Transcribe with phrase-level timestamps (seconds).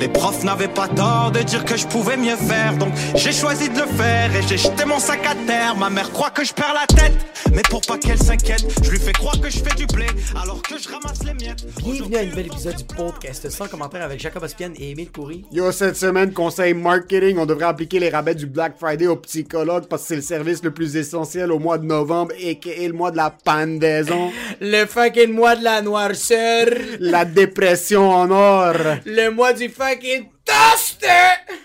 [0.00, 3.68] Les profs n'avaient pas tort de dire que je pouvais mieux faire, donc j'ai choisi
[3.68, 5.76] de le faire et j'ai jeté mon sac à terre.
[5.76, 7.12] Ma mère croit que je perds la tête,
[7.52, 10.06] mais pour pas qu'elle s'inquiète, je lui fais croire que je fais du blé
[10.40, 11.66] alors que je ramasse les miettes.
[11.84, 15.44] Bienvenue à un nouvel épisode du podcast sans commentaire avec Jacob Ospian et Émile Coury.
[15.52, 19.84] Yo, cette semaine, conseil marketing, on devrait appliquer les rabais du Black Friday aux psychologues
[19.86, 23.10] parce que c'est le service le plus essentiel au mois de novembre et le mois
[23.10, 24.30] de la pendaison.
[24.62, 26.66] Le fucking mois de la noirceur.
[27.00, 28.74] la dépression en or.
[29.04, 29.89] Le mois du fucking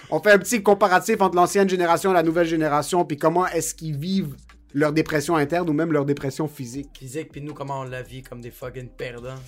[0.09, 3.75] On fait un petit comparatif entre l'ancienne génération et la nouvelle génération, puis comment est-ce
[3.75, 4.35] qu'ils vivent
[4.75, 6.89] leur dépression interne ou même leur dépression physique.
[6.99, 9.39] Physique, puis nous, comment on la vit comme des fucking perdants.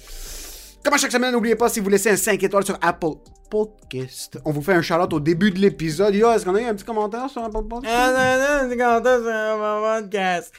[0.83, 3.15] Comme à chaque semaine, n'oubliez pas, si vous laissez un 5 étoiles sur Apple
[3.49, 6.15] Podcast, on vous fait un shout au début de l'épisode.
[6.15, 7.93] Yo, est-ce qu'on a eu un petit commentaire sur Apple Podcast?
[7.93, 10.53] Ah non, non, un petit commentaire sur Apple Podcast.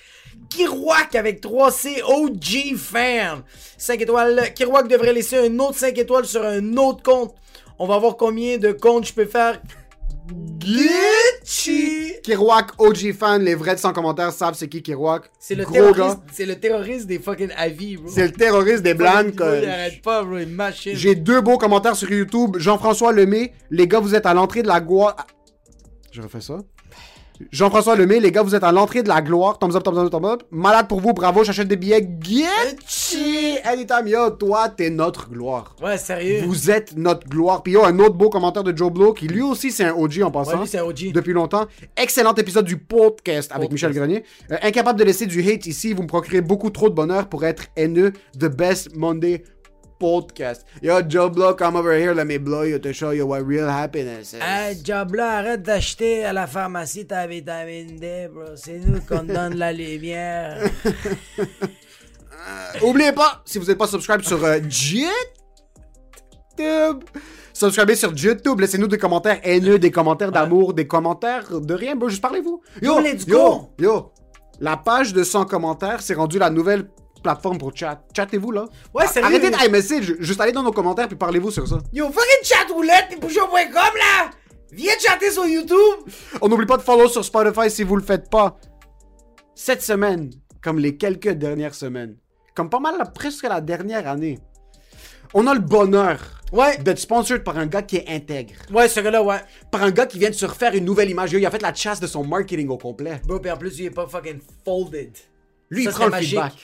[0.51, 3.43] Kirouac avec 3C OG fan.
[3.79, 4.53] 5 étoiles.
[4.55, 7.35] Kirouac devrait laisser un autre 5 étoiles sur un autre compte.
[7.79, 9.63] On va voir combien de comptes je peux faire.
[10.59, 12.15] Gucci!
[12.23, 15.31] Kirouac, OG fan, les vrais de 100 commentaires savent c'est qui Kirouac.
[15.39, 18.09] C'est le terroriste, c'est le terroriste des fucking avis, bro.
[18.09, 19.33] C'est le terroriste des blancs.
[19.35, 20.95] Il arrête pas, bro, il machine.
[20.95, 22.57] J'ai deux beaux commentaires sur YouTube.
[22.59, 25.27] Jean-François Lemay, les gars, vous êtes à l'entrée de la gloire.
[26.11, 26.59] Je refais ça.
[27.51, 29.59] Jean-François Lemay, les gars, vous êtes à l'entrée de la gloire.
[29.59, 30.43] Thumbs up, thumbs up, thumbs up.
[30.51, 32.03] Malade pour vous, bravo, j'achète des billets.
[32.03, 33.59] Gucci!
[33.65, 35.77] Anytime, yo, toi, t'es notre gloire.
[35.83, 36.43] Ouais, sérieux.
[36.47, 37.63] Vous êtes notre gloire.
[37.63, 40.23] Puis yo, un autre beau commentaire de Joe Blow, qui lui aussi, c'est un OG
[40.23, 40.53] en passant.
[40.53, 41.13] Ouais, lui, c'est un OG.
[41.13, 41.67] Depuis longtemps.
[41.97, 44.25] Excellent épisode du podcast avec Michel Grenier.
[44.51, 47.45] Euh, incapable de laisser du hate ici, vous me procurez beaucoup trop de bonheur pour
[47.45, 48.13] être haineux.
[48.39, 49.43] The best Monday
[49.99, 50.65] podcast.
[50.83, 53.69] Yo, Joe Blow, come over here, let me blow you to show you what real
[53.69, 54.41] happiness is.
[54.41, 58.57] Hey, Joe Blow, arrête d'acheter à la pharmacie ta vitamine D, bro.
[58.57, 60.59] C'est nous qu'on donne la lumière.
[62.49, 65.17] Euh, oubliez pas, si vous n'êtes pas subscribe sur euh, YouTube,
[67.53, 72.09] subscribez sur YouTube, laissez-nous des commentaires haineux, des commentaires d'amour, des commentaires de rien, bro,
[72.09, 72.63] juste parlez-vous.
[72.81, 74.13] Yo, yo, yo,
[74.61, 76.89] la page de 100 commentaires, c'est rendu la nouvelle
[77.21, 78.03] plateforme pour chat.
[78.15, 78.67] Chattez-vous là.
[78.95, 81.79] Ouais, c'est Arrêtez d'iMessage, juste allez dans nos commentaires puis parlez-vous sur ça.
[81.93, 84.31] Yo, fucking chatroulette et bouchon.com là!
[84.73, 86.11] Viens chatter sur YouTube!
[86.41, 88.57] On n'oublie pas de follow sur Spotify si vous le faites pas.
[89.55, 90.31] Cette semaine,
[90.63, 92.17] comme les quelques dernières semaines,
[92.55, 94.39] comme pas mal presque la dernière année,
[95.35, 96.19] on a le bonheur
[96.53, 96.79] ouais.
[96.79, 98.55] d'être sponsored par un gars qui est intègre.
[98.73, 99.39] Ouais, ce gars-là, ouais.
[99.71, 101.33] Par un gars qui vient de se refaire une nouvelle image.
[101.33, 103.21] Il a fait la chasse de son marketing au complet.
[103.27, 105.17] Bro, pis en plus, il est pas fucking folded.
[105.71, 106.55] Lui, il prend le feedback.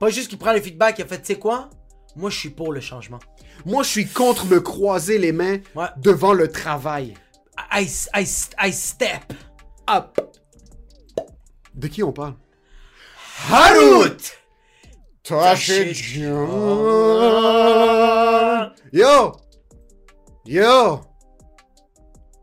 [0.00, 1.68] Pas juste qu'il prend le feedback, il a fait, tu sais quoi?
[2.16, 3.18] Moi, je suis pour le changement.
[3.66, 5.58] Moi, je suis contre me croiser les mains
[5.98, 7.14] devant le travail.
[7.70, 8.26] I, I,
[8.58, 9.32] I step
[9.88, 10.18] up.
[11.74, 12.34] De qui on parle?
[13.50, 14.16] Harut!
[18.92, 19.32] Yo!
[20.46, 21.00] Yo!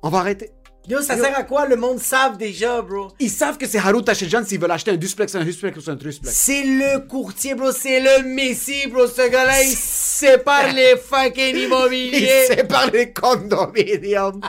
[0.04, 0.52] On va arrêter.
[0.88, 1.68] Yo, ça sert à quoi?
[1.68, 3.10] Le monde savent déjà, bro.
[3.20, 5.98] Ils savent que c'est Haru Tachidjan s'ils veulent acheter un duplex, un duplex ou un
[5.98, 6.34] triplex.
[6.34, 7.74] C'est le courtier, bro.
[7.74, 9.06] C'est le Messi, bro.
[9.06, 12.46] Ce gars-là, il sépare les fucking immobiliers.
[12.50, 14.40] Il sépare les condominiums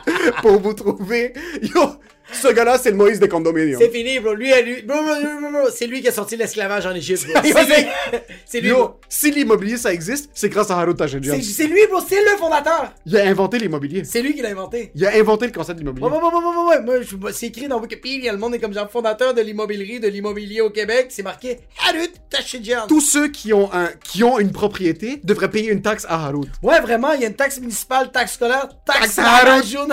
[0.40, 1.32] pour vous trouver.
[1.60, 1.94] Yo,
[2.32, 3.80] ce gars-là, c'est le Moïse des condominiums.
[3.80, 4.34] C'est fini, bro.
[4.34, 5.70] Lui, lui, bro, bro, bro, bro.
[5.74, 7.40] c'est lui qui a sorti l'esclavage en Égypte, bro.
[8.44, 8.68] C'est lui.
[8.68, 11.38] Yo, si l'immobilier, ça existe, c'est grâce à Haru Tachidjan.
[11.42, 12.00] C'est lui, bro.
[12.06, 12.92] C'est le fondateur.
[13.06, 14.04] Il a inventé l'immobilier.
[14.04, 14.90] C'est lui qui l'a inventé.
[14.94, 16.06] Il a inventé le concept de l'immobilier.
[16.06, 17.02] Ouais, ouais, ouais, ouais, ouais.
[17.18, 18.32] Moi, c'est écrit dans Wikipédia.
[18.32, 21.08] Le monde est comme genre fondateur de l'immobilier, de l'immobilier au Québec.
[21.10, 22.86] C'est marqué Harut Tachidjan.
[22.88, 26.48] Tous ceux qui ont, un, qui ont une propriété devraient payer une taxe à Harut.
[26.62, 27.12] Ouais, vraiment.
[27.12, 29.92] Il y a une taxe municipale, taxe scolaire, taxe, taxe Harut.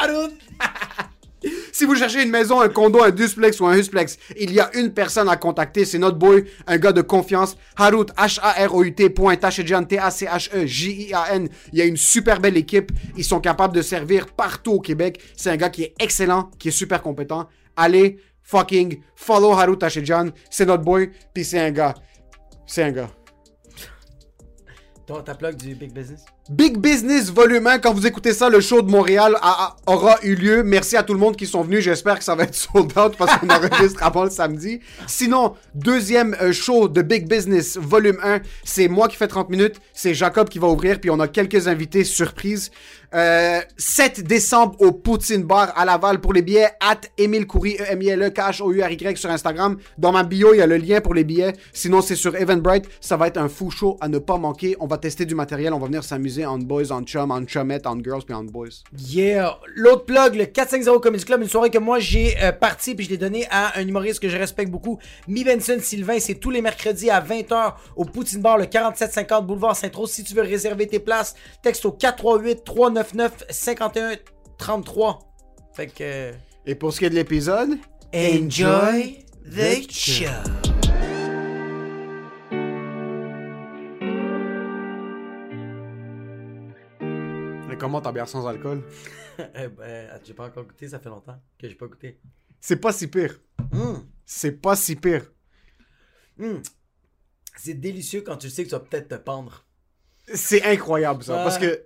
[0.00, 0.32] Harut.
[1.72, 4.70] Si vous cherchez une maison, un condo, un duplex ou un husplex, il y a
[4.76, 5.86] une personne à contacter.
[5.86, 7.56] C'est notre boy, un gars de confiance.
[7.76, 11.48] Harut, H-A-R-O-U-T, point, T-A-C-H-E-J-I-A-N.
[11.72, 12.92] Il y a une super belle équipe.
[13.16, 15.18] Ils sont capables de servir partout au Québec.
[15.34, 17.48] C'est un gars qui est excellent, qui est super compétent.
[17.74, 20.28] Allez, fucking, follow Harut Tachedjan.
[20.50, 21.94] C'est notre boy, puis c'est un gars.
[22.66, 23.10] C'est un gars.
[25.06, 26.26] Toi, ta plug du Big Business?
[26.50, 29.36] Big Business Volume 1, quand vous écoutez ça, le show de Montréal
[29.86, 30.64] aura eu lieu.
[30.64, 31.84] Merci à tout le monde qui sont venus.
[31.84, 34.80] J'espère que ça va être sold out parce qu'on enregistre avant le samedi.
[35.06, 39.76] Sinon, deuxième euh, show de Big Business Volume 1, c'est moi qui fais 30 minutes.
[39.92, 42.72] C'est Jacob qui va ouvrir, puis on a quelques invités surprises.
[43.12, 46.70] 7 euh, décembre au Poutine Bar à Laval pour les billets.
[46.80, 49.30] At Emile Coury, e m i l e k h o u r y sur
[49.30, 49.76] Instagram.
[49.98, 51.52] Dans ma bio, il y a le lien pour les billets.
[51.74, 52.88] Sinon, c'est sur Eventbrite.
[53.00, 54.76] Ça va être un fou show à ne pas manquer.
[54.80, 57.86] On va tester du matériel, on va venir s'amuser en boys, en chum, en chumette,
[57.86, 58.68] en girls, puis en boys.
[58.98, 59.58] Yeah!
[59.74, 63.10] L'autre plug, le 450 Comedy Club, une soirée que moi j'ai euh, parti puis je
[63.10, 64.98] l'ai donné à un humoriste que je respecte beaucoup,
[65.28, 66.18] Mi Benson Sylvain.
[66.18, 70.10] C'est tous les mercredis à 20h au Poutine Bar, le 4750 Boulevard Saint-Rose.
[70.10, 74.16] Si tu veux réserver tes places, texte au 438 399 51
[74.58, 75.18] 33.
[75.74, 75.92] Fait que.
[76.02, 76.32] euh,
[76.66, 77.70] Et pour ce qui est de l'épisode,
[78.14, 80.71] Enjoy the show!
[87.82, 88.82] Comment ta bière sans alcool?
[89.56, 92.20] Eh ben, j'ai pas encore goûté, ça fait longtemps que j'ai pas goûté.
[92.60, 93.40] C'est pas si pire.
[93.72, 95.32] Hum, C'est pas si pire.
[96.38, 96.62] hum.
[97.56, 99.66] C'est délicieux quand tu sais que tu vas peut-être te pendre.
[100.34, 101.36] C'est incroyable ça.
[101.38, 101.42] Ouais.
[101.44, 101.84] Parce que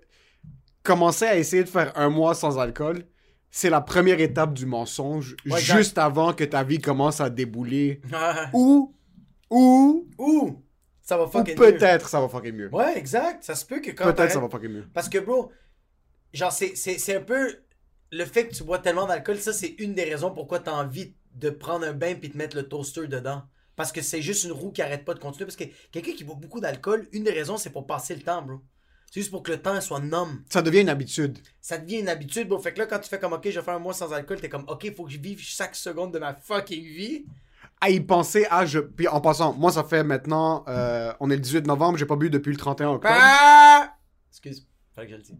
[0.82, 3.04] commencer à essayer de faire un mois sans alcool,
[3.50, 8.00] c'est la première étape du mensonge, Ouais, juste avant que ta vie commence à débouler.
[8.52, 8.92] Ou,
[9.50, 10.62] ou, Ouh!
[11.00, 11.72] Ça va ou fucking mieux.
[11.72, 12.74] peut-être ça va fucking mieux.
[12.74, 13.44] Ouais, exact.
[13.44, 14.84] Ça se peut que quand Peut-être ça va fucking mieux.
[14.92, 15.52] Parce que, bro,
[16.36, 17.56] genre, c'est, un peu...
[18.12, 21.14] Le fait que tu bois tellement d'alcool, ça, c'est une des raisons pourquoi t'as envie
[21.34, 23.42] de prendre un bain puis de mettre le toaster dedans.
[23.74, 25.44] Parce que c'est juste une roue qui arrête pas de continuer.
[25.44, 28.42] Parce que quelqu'un qui boit beaucoup d'alcool, une des raisons, c'est pour passer le temps,
[28.42, 28.60] bro.
[29.10, 30.40] C'est juste pour que le temps soit numb.
[30.50, 31.38] Ça devient une habitude.
[31.60, 32.58] Ça devient une habitude, bro.
[32.58, 34.40] Fait que là, quand tu fais comme, OK, je vais faire un mois sans alcool,
[34.40, 37.26] t'es comme, OK, faut que je vive chaque seconde de ma fucking vie.
[37.80, 38.78] À y penser à je.
[38.78, 40.64] Puis en passant, moi ça fait maintenant.
[40.66, 43.14] euh, on est le 18 novembre, j'ai pas bu depuis le 31 octobre.
[43.16, 43.94] Ah!
[44.30, 45.36] Excuse, fallait que je le dise.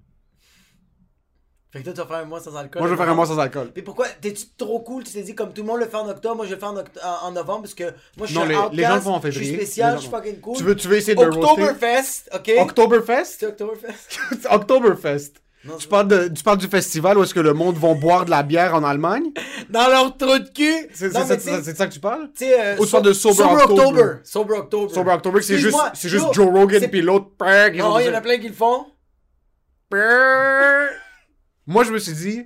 [1.76, 2.81] Fait que toi, tu vas faire un mois sans alcool.
[2.81, 3.70] Moi je vais faire un mois sans alcool.
[3.76, 4.06] Mais pourquoi?
[4.20, 5.05] T'es-tu trop cool?
[5.05, 6.64] Tu t'es dit comme tout le monde le fait en octobre, moi je le fais
[6.67, 7.84] en, oct- en- en novembre parce que
[8.17, 9.55] moi je suis Non, les- outcast, les gens le font en Je suis février.
[9.56, 10.56] spécial, je suis fucking cool.
[10.56, 12.52] Tu veux, tu veux essayer de Oktoberfest, ok?
[12.61, 13.37] Oktoberfest?
[13.40, 14.19] C'est Oktoberfest
[14.50, 15.32] Oktoberfest.
[15.64, 18.25] Non, Tu parles, de, tu parles du festival où est-ce que le monde va boire
[18.25, 19.25] de la bière en Allemagne?
[19.69, 21.37] Dans leur trou de cul C'est Non, c'est-
[21.72, 22.29] de ça que tu parles?
[22.40, 23.82] euh, Ou tu parles de Sober Sober October?
[23.82, 24.12] October.
[24.22, 24.94] Sober October.
[24.94, 27.31] Sober October, c'est juste, juste Joe Rogan puis l'autre.
[27.40, 28.87] Non, il y en a plein qui le font.
[31.69, 32.43] Moi je me suis dit,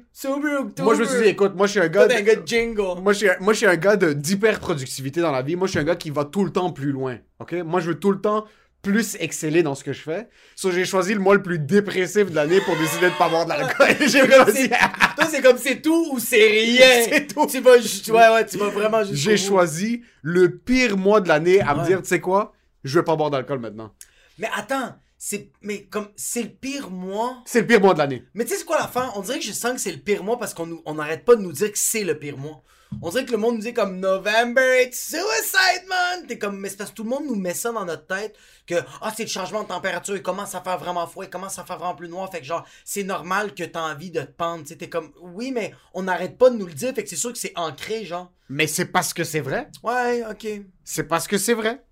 [0.79, 2.27] moi je me suis dit, écoute, moi je suis un gars, Toi, t'es un de-
[2.27, 3.01] gars de jingle.
[3.03, 5.57] moi je suis, un- moi je suis un gars de d'hyper productivité dans la vie.
[5.57, 7.19] Moi je suis un gars qui va tout le temps plus loin.
[7.39, 8.47] Ok, moi je veux tout le temps
[8.81, 10.31] plus exceller dans ce que je fais.
[10.57, 13.45] So j'ai choisi le mois le plus dépressif de l'année pour décider de pas boire
[13.45, 13.89] de l'alcool.
[14.09, 14.75] j'ai vraiment C'est- dit,
[15.17, 16.87] Toi, c'est comme c'est tout ou c'est rien?
[17.11, 17.47] C'est tout.
[17.47, 19.17] Tu vas ouais, ouais, tu vas vraiment juste.
[19.17, 23.05] j'ai choisi le pire mois de l'année à me dire, tu sais quoi, je vais
[23.05, 23.93] pas boire d'alcool maintenant.
[24.39, 27.43] Mais attends, c'est mais comme c'est le pire mois.
[27.45, 28.25] C'est le pire mois de l'année.
[28.33, 29.13] Mais tu sais c'est quoi la fin?
[29.17, 31.27] On dirait que je sens que c'est le pire mois parce qu'on nous- on n'arrête
[31.27, 32.63] pas de nous dire que c'est le pire mois.
[33.03, 36.27] On dirait que le monde nous dit comme November, it's suicide man.
[36.27, 38.35] T'es comme mais c'est parce que tout le monde nous met ça dans notre tête
[38.67, 41.59] que ah c'est le changement de température, il commence à faire vraiment froid, il commence
[41.59, 44.31] à faire vraiment plus noir, fait que genre c'est normal que t'as envie de te
[44.33, 44.65] pendre.
[44.67, 47.31] T'es comme oui mais on n'arrête pas de nous le dire, fait que c'est sûr
[47.31, 48.33] que c'est ancré genre.
[48.49, 49.69] Mais c'est parce que c'est vrai?
[49.83, 50.45] Ouais ok.
[50.45, 51.85] Y C'est parce que c'est vrai.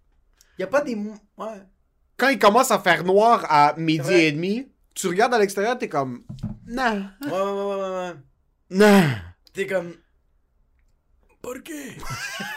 [0.61, 1.15] a pas des mots.
[1.37, 1.63] Ouais.
[2.19, 5.88] Quand il commence à faire noir à midi et demi, tu regardes à l'extérieur, t'es
[5.88, 6.25] comme,
[6.67, 8.15] non, Ouais ouais ouais ouais ouais.
[8.70, 9.05] non.
[9.55, 9.94] T'es comme.
[11.41, 11.97] ¿Por qué?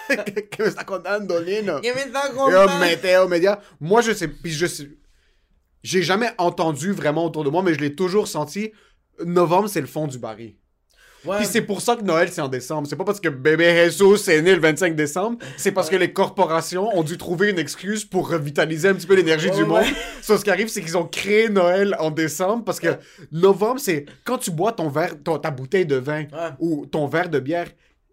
[0.51, 1.79] que me está contando, Lino?
[1.79, 2.79] ¿Qué me está Yo, contando?
[2.79, 3.61] Météo Média.
[3.79, 4.89] Moi, je sais, puis je sais,
[5.83, 8.71] j'ai jamais entendu vraiment autour de moi, mais je l'ai toujours senti.
[9.23, 10.55] Novembre, c'est le fond du baril.
[11.25, 11.37] Ouais.
[11.37, 12.87] Puis c'est pour ça que Noël, c'est en décembre.
[12.87, 15.37] C'est pas parce que bébé Jesus est né le 25 décembre.
[15.57, 19.15] C'est parce que les corporations ont dû trouver une excuse pour revitaliser un petit peu
[19.15, 19.83] l'énergie Ouais, du monde.
[20.21, 22.87] Ce qui arrive, c'est qu'ils ont créé Noël en décembre parce que
[23.31, 26.25] novembre, c'est quand tu bois ton verre, ton- ta bouteille de vin
[26.59, 27.67] ou ton verre de bière,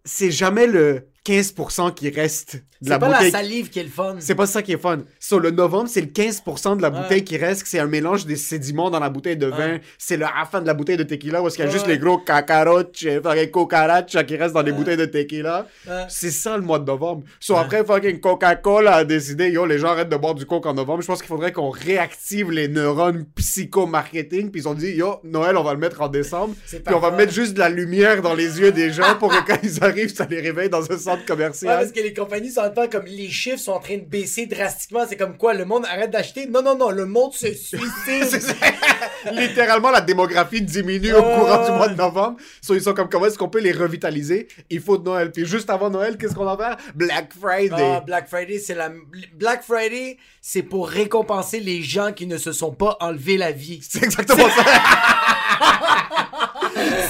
[0.05, 3.31] c'est jamais le 15% qui reste de C'est la pas bouteille.
[3.31, 4.15] la salive qui est le fun.
[4.19, 4.99] C'est pas ça qui est fun.
[5.19, 7.01] Sur le novembre, c'est le 15% de la Ouais.
[7.01, 9.73] bouteille qui reste, c'est un mélange des sédiments dans la bouteille de vin.
[9.73, 9.81] Ouais.
[9.97, 11.87] C'est le afin de la bouteille de tequila où est-ce qu'il y a Ouais, juste
[11.87, 15.67] les gros cacaroches, fucking cucarachas qui restent dans les bouteilles de tequila.
[16.07, 17.23] C'est ça le mois de novembre.
[17.39, 17.59] So Ouais.
[17.59, 21.01] après, fucking Coca-Cola a décidé, yo, les gens arrêtent de boire du coke en novembre.
[21.01, 24.51] Je pense qu'il faudrait qu'on réactive les neurones psycho-marketing.
[24.51, 26.55] Puis ils ont dit, yo, Noël, on va le mettre en décembre.
[26.65, 29.29] C'est Puis on va mettre juste de la lumière dans les yeux des gens pour
[29.29, 31.79] que quand ils arrivent, ça les réveille dans un centre Ouais, commercial.
[31.79, 34.45] parce que les compagnies sont en train comme les chiffres sont en train de baisser
[34.45, 35.05] drastiquement.
[35.07, 36.45] C'est comme quoi, le monde arrête d'acheter.
[36.47, 38.41] Non, non, non, le monde se suicide.
[39.31, 41.97] Littéralement, la démographie diminue au Ouais, courant du ouais, mois de ouais.
[41.97, 42.37] novembre.
[42.61, 44.47] So, ils sont comme, comment est-ce qu'on peut les revitaliser?
[44.69, 45.31] Il faut de Noël.
[45.31, 46.77] Puis juste avant Noël, qu'est-ce qu'on va faire?
[46.95, 47.75] Black Friday.
[47.97, 48.89] Ah, Black Friday, c'est la.
[49.35, 53.79] Black Friday, c'est pour récompenser les gens qui ne se sont pas enlevé la vie.
[53.87, 54.63] C'est exactement ça.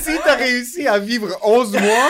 [0.04, 2.10] si t'as réussi à vivre 11 mois,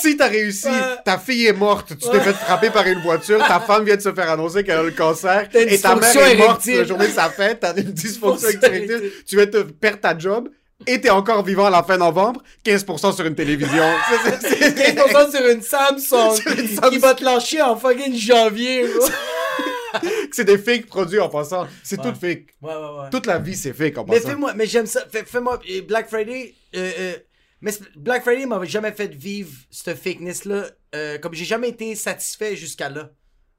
[0.00, 0.68] si t'as réussi,
[1.04, 4.02] ta fille est morte, tu t'es fait frapper par une voiture, ta femme vient de
[4.02, 7.12] se faire annoncer qu'elle a le cancer, et ta mère est morte la journée de
[7.12, 10.48] sa fête, t'as une dysfonction érectile, tu de te perdre ta job,
[10.86, 13.84] et t'es encore vivant à la fin novembre, 15% sur une télévision.
[14.42, 16.98] C'est- c'est- c'est- 15% sur une Samsung Sur une qui Samsung.
[16.98, 18.86] va te lâcher en fucking janvier.
[20.32, 21.66] c'est des fakes produits en passant.
[21.82, 22.12] C'est Ouais.
[22.12, 22.46] tout fake.
[22.62, 23.10] Ouais, ouais, ouais.
[23.10, 24.28] Toute la vie, c'est fake en Mais passant.
[24.30, 25.06] fais-moi, mais j'aime ça.
[25.10, 27.12] Fais- Fais-moi, Black Friday, euh, euh,
[27.60, 30.66] mais Black Friday m'avait jamais fait vivre cette fakeness-là.
[30.94, 33.10] euh, comme j'ai jamais été satisfait jusqu'à là.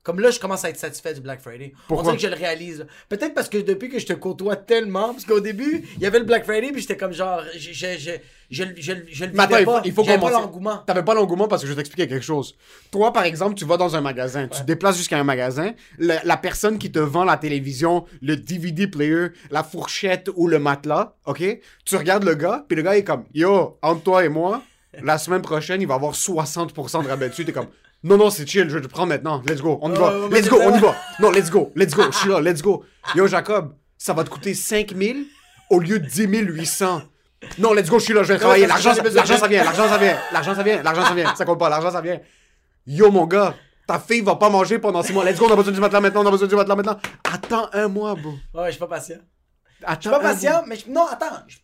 [0.03, 1.72] Comme là, je commence à être satisfait du Black Friday.
[1.88, 2.12] Pourquoi?
[2.12, 2.86] On dirait que je le réalise.
[3.07, 6.19] Peut-être parce que depuis que je te côtoie tellement, parce qu'au début, il y avait
[6.19, 8.12] le Black Friday, puis j'étais comme genre, je, je, je,
[8.51, 9.81] je, je, je le Mais attends, vivais il faut, pas.
[9.86, 10.77] il faut pas l'engouement.
[10.86, 12.53] T'avais pas l'engouement parce que je vais t'expliquer quelque chose.
[12.91, 16.22] Toi, par exemple, tu vas dans un magasin, tu te déplaces jusqu'à un magasin, la,
[16.25, 21.15] la personne qui te vend la télévision, le DVD player, la fourchette ou le matelas,
[21.25, 21.60] ok?
[21.86, 24.62] Tu regardes le gars, puis le gars est comme, yo, entre toi et moi,
[25.01, 27.45] la semaine prochaine, il va avoir 60% de rabais dessus.
[27.45, 27.67] T'es comme,
[28.03, 29.41] non, non, c'est chill, je te prendre maintenant.
[29.48, 30.19] Let's go, on y va.
[30.19, 30.95] ouais, let's go, on y va.
[31.19, 32.83] Non, let's go, let's go, je suis là, let's go.
[33.15, 35.25] Yo, Jacob, ça va te coûter 5000
[35.69, 37.01] au lieu de 10 800.
[37.60, 38.67] Non, let's go, je suis là, je vais travailler.
[38.67, 41.36] L'argent, l'argent, ça vient, l'argent, ça vient, l'argent, ça vient, l'argent, ça vient.
[41.36, 42.19] Ça compte pas, l'argent, ça vient.
[42.86, 43.53] Yo, mon gars,
[43.88, 45.24] ta fille va pas manger pendant 6 mois.
[45.25, 47.00] Let's go, on a besoin du matelas maintenant, on a besoin du matelas maintenant.
[47.24, 48.31] Attends un mois, bro.
[48.53, 49.17] Ouais, je suis pas patient.
[49.79, 50.29] Je Attends suis pas mois.
[50.31, 51.38] patient, mais je- non, attends.
[51.48, 51.57] Je-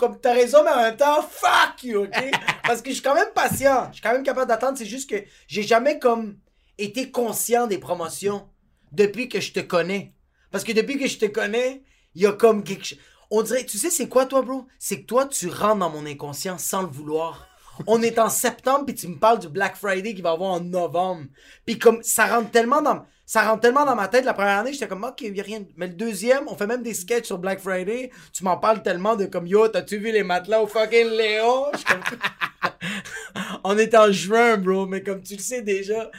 [0.00, 2.30] Comme t'as raison, mais en même temps, fuck you, ok?
[2.64, 3.88] Parce que je suis quand même patient.
[3.90, 4.78] Je suis quand même capable d'attendre.
[4.78, 5.16] C'est juste que
[5.46, 6.38] j'ai jamais comme
[6.78, 8.48] été conscient des promotions
[8.92, 10.14] depuis que je te connais.
[10.50, 11.82] Parce que depuis que je te connais,
[12.14, 12.98] il y a comme quelque chose.
[13.30, 14.66] On dirait, tu sais, c'est quoi toi, bro?
[14.78, 17.46] C'est que toi, tu rentres dans mon inconscient sans le vouloir.
[17.86, 20.60] On est en septembre, puis tu me parles du Black Friday qui va avoir en
[20.60, 21.26] novembre.
[21.66, 24.24] Puis comme, ça rentre tellement dans, ça rentre tellement dans ma tête.
[24.24, 25.62] La première année, j'étais comme, ok, y a rien.
[25.76, 28.10] Mais le deuxième, on fait même des sketchs sur Black Friday.
[28.32, 31.66] Tu m'en parles tellement de comme, yo, t'as-tu vu les matelas au fucking Léon?
[31.74, 32.00] Je suis comme,
[33.62, 36.10] on est en juin, bro, mais comme tu le sais déjà.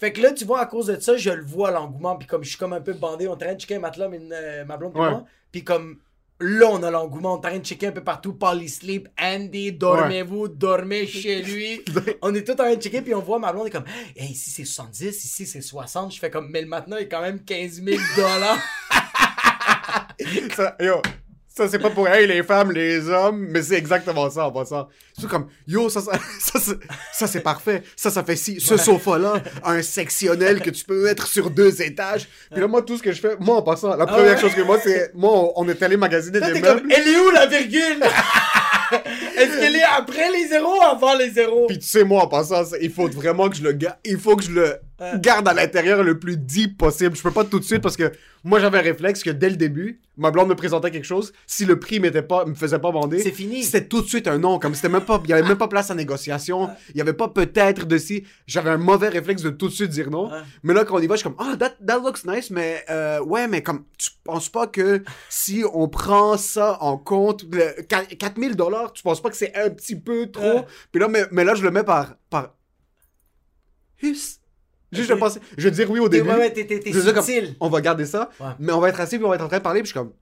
[0.00, 2.16] Fait que là, tu vois, à cause de ça, je le vois l'engouement.
[2.16, 4.64] Puis comme je suis comme un peu bandé, on de checker un matelas, mais euh,
[4.64, 5.10] ma blonde et Ouais.
[5.10, 5.24] moi.
[5.52, 5.98] Puis comme
[6.40, 7.32] là, on a l'engouement.
[7.32, 8.34] On est en train de checker un peu partout.
[8.34, 11.82] Polysleep, Andy, dormez-vous, dormez chez lui.
[12.22, 13.02] on est tout en train de checker.
[13.02, 13.84] Puis on voit ma blonde est comme,
[14.16, 16.14] hey, ici c'est 70, ici c'est 60.
[16.14, 18.58] Je fais comme, mais le matelas est quand même 15 000 dollars.
[20.80, 21.00] Yo,
[21.58, 24.88] ça c'est pas pour hey, les femmes, les hommes, mais c'est exactement ça en passant.
[25.18, 26.78] C'est comme, yo, ça, ça, ça, c'est-
[27.12, 27.82] ça, c'est parfait.
[27.96, 28.60] Ça, ça fait si.
[28.60, 32.28] Ce sofa-là un sectionnel que tu peux mettre sur deux étages.
[32.52, 34.40] Puis là, moi, tout ce que je fais, moi en passant, la première Ah ouais?
[34.40, 36.92] chose que moi, c'est, moi, on, est allé magasiner Là, des comme, meubles.
[36.94, 38.02] elle est où la virgule?
[39.36, 41.66] Est-ce qu'elle est après les zéros ou avant les zéros?
[41.66, 43.76] Puis tu sais, moi, en passant, il faut vraiment que je le.
[44.04, 44.76] Il faut que je le
[45.16, 47.16] garde à l'intérieur le plus deep possible.
[47.16, 48.12] Je peux pas tout de suite parce que
[48.44, 51.32] moi, j'avais un réflexe que dès le début, ma blonde me présentait quelque chose.
[51.46, 53.62] Si le prix m'était pas, me faisait pas bander, C'est fini.
[53.62, 54.58] C'était tout de suite un non.
[54.58, 56.70] Comme c'était même pas, il y avait même pas place à négociation.
[56.90, 58.24] Il y avait pas peut-être de si.
[58.46, 60.30] J'avais un mauvais réflexe de tout de suite dire non.
[60.30, 60.38] Ouais.
[60.62, 62.84] Mais là, quand on y va, je suis comme, ah, that, that looks nice, mais
[62.90, 67.82] euh, ouais, mais comme, tu penses pas que si on prend ça en compte, le,
[67.82, 70.42] 4000 dollars, tu penses pas que c'est un petit peu trop?
[70.42, 70.64] Ouais.
[70.92, 72.14] Puis là, mais, mais là, je le mets par.
[72.30, 72.54] par...
[74.00, 74.37] Hus.
[74.92, 75.40] Juste, je pensais.
[75.56, 76.28] Je vais dire oui au début.
[76.28, 76.80] ouais, ouais, t'es- dire,
[77.14, 77.54] comme, subtil.
[77.60, 78.46] on va garder ça, Ouais.
[78.58, 79.92] mais on va être assis puis on va être en train de parler puis je
[79.92, 80.12] suis comme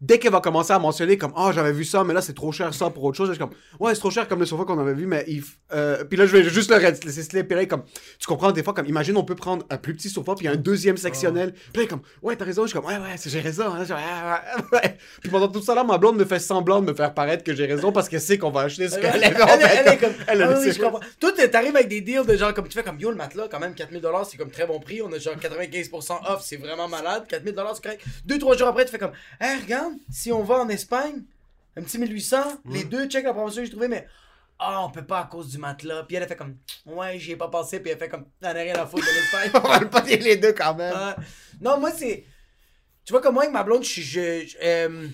[0.00, 2.52] dès qu'elle va commencer à mentionner comme ah j'avais vu ça mais là c'est trop
[2.52, 4.64] cher ça pour autre chose je suis comme ouais c'est trop cher comme le sofa
[4.64, 7.84] qu'on avait vu mais il euh, puis là je vais juste le laisser est comme
[8.18, 10.52] tu comprends des fois comme imagine on peut prendre un plus petit sofa puis a
[10.52, 13.40] un deuxième sectionnel puis là comme ouais t'as raison je suis comme ouais ouais j'ai
[13.40, 14.96] raison hein, ouais, ouais, ouais.
[15.20, 17.54] puis pendant tout ça là ma blonde me fait semblant de me faire paraître que
[17.54, 20.12] j'ai raison parce qu'elle sait qu'on va acheter ce Elle, qu'elle elle, elle est comme.
[20.28, 21.00] Elle, ah elle oui, je comprends.
[21.20, 23.60] Toi, t'arrives avec des deals de genre comme tu fais comme yo, le matelas, quand
[23.60, 25.02] même 4000 c'est comme très bon prix.
[25.02, 27.24] On a genre 95% off, c'est vraiment malade.
[27.28, 28.04] 4000 c'est correct.
[28.24, 31.22] Deux, trois jours après, tu fais comme, hey, regarde, si on va en Espagne,
[31.76, 34.06] un petit 1800, les deux, check la promotion que j'ai trouvé, mais.
[34.58, 36.04] Ah, on peut pas à cause du matelas.
[36.04, 37.78] Puis elle a fait comme, ouais, j'y ai pas pensé.
[37.80, 39.50] Puis elle fait comme, t'en as rien à foutre de l'Espagne.
[39.62, 41.12] on va le pogner les deux quand même Euh,
[41.60, 42.24] non, moi, c'est.
[43.04, 43.84] Tu vois, comme moi, avec ma blonde.
[43.84, 45.08] Je, je, euh,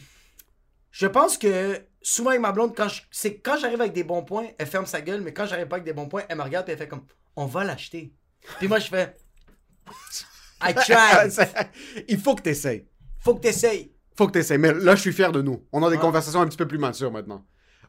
[0.93, 4.23] je pense que souvent, avec ma blonde, quand je- c'est quand j'arrive avec des bons
[4.23, 6.43] points, elle ferme sa gueule, mais quand j'arrive pas avec des bons points, elle me
[6.45, 8.13] regarde et elle fait comme On va l'acheter.
[8.59, 9.17] Puis moi, je fais
[10.63, 11.33] I tried.
[12.07, 12.87] il faut que t'essayes
[13.19, 13.93] Faut que t'essayes.
[14.17, 14.59] Faut que t'essayes.
[14.59, 15.65] Mais là, je suis fier de nous.
[15.73, 16.01] On a des Ouais.
[16.03, 17.45] conversations un petit peu plus matures maintenant.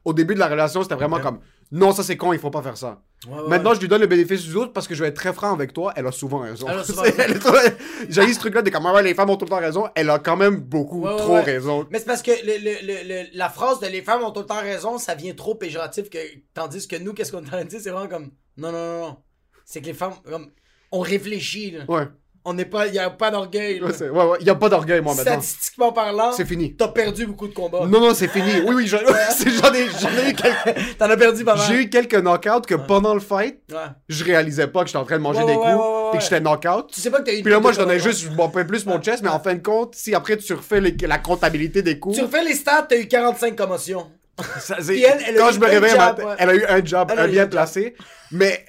[0.05, 1.39] Au début de la relation, c'était vraiment comme
[1.71, 3.01] non, ça c'est con, il faut pas faire ça.
[3.25, 5.31] Ouais, Maintenant, je lui donne le bénéfice du doute parce que je vais être très
[5.33, 5.93] franc avec toi.
[5.95, 6.67] Elle a souvent raison.
[8.09, 9.87] J'ai ce truc-là de comme ouais, les femmes ont tout le temps raison.
[9.95, 11.87] Elle a quand même beaucoup trop raison.
[11.89, 14.41] Mais c'est parce que le, le- le- le- la phrase de les femmes ont tout
[14.41, 16.17] le temps raison, ça vient trop péjoratif que
[16.53, 18.99] tandis que nous, qu'est-ce qu'on est en train de dire, c'est vraiment comme non, non,
[18.99, 19.17] non, non.
[19.65, 20.51] C'est que les femmes, comme,
[20.91, 21.85] on réfléchit, là.
[21.87, 22.07] Ouais.
[22.45, 23.81] On n'est pas, il y a pas d'orgueil.
[23.81, 24.37] Ouais, ouais, ouais.
[24.41, 25.31] Il y a pas d'orgueil, moi, maintenant.
[25.41, 26.75] Statistiquement parlant, C'est fini.
[26.75, 27.85] t'as perdu beaucoup de combats.
[27.87, 28.51] Non, non, c'est fini.
[28.65, 29.03] Oui, oui, j'en ai,
[29.47, 31.65] j'en ai eu quelques, T'en as perdu pas mal.
[31.67, 33.77] j'ai eu quelques knockouts que pendant le fight, Ouais.
[34.09, 36.03] je réalisais pas que j'étais en train de manger Ouais, des ouais, coups ouais, ouais,
[36.03, 36.09] ouais.
[36.15, 36.87] et que j'étais knockout.
[36.91, 38.85] Tu sais pas que t'as eu Puis là, moi, je donnais juste, je bumpais plus
[38.85, 41.97] mon chest, mais en fin de compte, si après tu refais les- la comptabilité des
[41.97, 44.11] coups, Tu refais les stats, t'as eu 45 commotions.
[44.59, 46.35] ça, elle, quand je me réveille, elle, ouais.
[46.39, 47.95] a eu un job, un bien placé.
[48.31, 48.65] Mais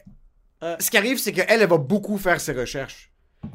[0.63, 0.77] Ouais.
[0.79, 3.11] ce qui arrive, c'est qu'elle, elle va beaucoup faire ses recherches.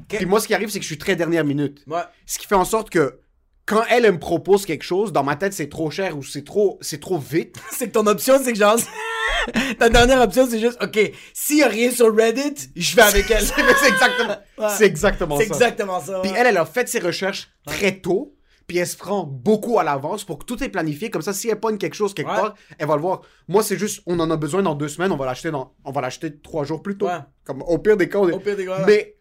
[0.07, 1.83] Puis moi, ce qui arrive, c'est que je suis très dernière minute.
[1.87, 2.01] Ouais.
[2.25, 3.19] Ce qui fait en sorte que
[3.65, 6.43] quand elle, elle me propose quelque chose, dans ma tête, c'est trop cher ou c'est
[6.43, 7.57] trop, c'est trop vite.
[7.71, 8.77] C'est que ton option, c'est que genre.
[9.79, 10.99] Ta dernière option, c'est juste, ok,
[11.33, 13.41] s'il y a rien sur Reddit, je vais avec elle.
[13.45, 14.67] c'est exactement, Ouais.
[14.77, 15.41] c'est exactement ça.
[15.43, 16.19] C'est exactement ça.
[16.21, 18.35] Puis elle, elle a fait ses recherches très tôt.
[18.67, 21.09] Puis elle se prend beaucoup à l'avance pour que tout est planifié.
[21.09, 22.35] Comme ça, si elle pogne quelque chose quelque Ouais.
[22.35, 23.21] part, elle va le voir.
[23.47, 25.91] Moi, c'est juste, on en a besoin dans deux semaines, on va l'acheter dans, on
[25.91, 27.07] va l'acheter trois jours plus tôt.
[27.45, 28.83] Comme au pire des cas, on est- Au pire des cas, ouais.
[28.85, 29.15] Mais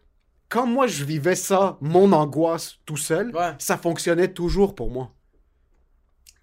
[0.49, 3.53] quand moi je vivais ça, mon angoisse tout seul, Ouais.
[3.59, 5.11] ça fonctionnait toujours pour moi.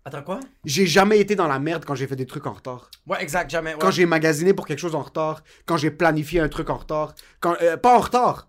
[0.04, 0.40] Attends, quoi?
[0.64, 2.90] J'ai jamais été dans la merde quand j'ai fait des trucs en retard.
[3.08, 3.72] Ouais, exact, jamais.
[3.72, 3.78] ouais.
[3.80, 7.14] Quand j'ai magasiné pour quelque chose en retard, quand j'ai planifié un truc en retard,
[7.40, 8.48] quand euh, pas en retard,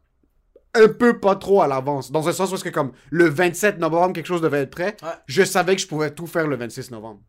[0.76, 3.80] un peu pas trop à l'avance, dans un sens où est-ce que comme le 27
[3.80, 5.10] novembre quelque chose devait être prêt, Ouais.
[5.26, 7.22] je savais que je pouvais tout faire le 26 novembre.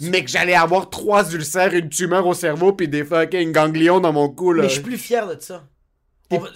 [0.00, 4.14] Mais que j'allais avoir trois ulcères, une tumeur au cerveau puis des fucking ganglions dans
[4.14, 4.62] mon cou là.
[4.62, 5.68] Mais je suis plus fier de ça.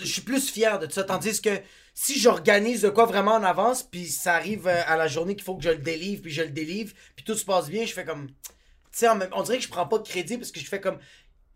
[0.00, 1.04] Je suis plus fier de ça.
[1.04, 1.60] Tandis que
[1.94, 5.44] si j'organise de quoi vraiment en avance, puis ça arrive euh, à la journée qu'il
[5.44, 7.92] faut que je le délivre, puis je le délivre, puis tout se passe bien, je
[7.92, 8.28] fais comme.
[8.28, 10.98] Tu sais, on dirait que je prends pas de crédit parce que je fais comme.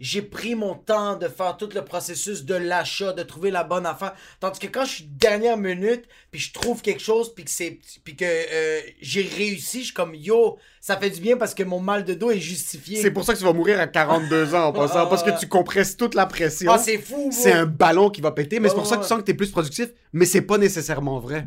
[0.00, 3.84] J'ai pris mon temps de faire tout le processus de l'achat, de trouver la bonne
[3.84, 4.14] affaire.
[4.40, 7.78] Tandis que quand je suis dernière minute, puis je trouve quelque chose, puis que c'est,
[8.02, 11.62] puis que euh, j'ai réussi, je suis comme yo, ça fait du bien parce que
[11.62, 13.00] mon mal de dos est justifié.
[13.02, 15.30] C'est pour ça que tu vas mourir à 42 ans en passant, Ah, parce que
[15.30, 15.38] ouais.
[15.38, 16.72] tu compresses toute la pression.
[16.72, 19.06] Ah, c'est fou, c'est un ballon qui va péter, mais c'est pour ça que ouais.
[19.06, 21.46] tu sens que t'es plus productif, mais c'est pas nécessairement vrai.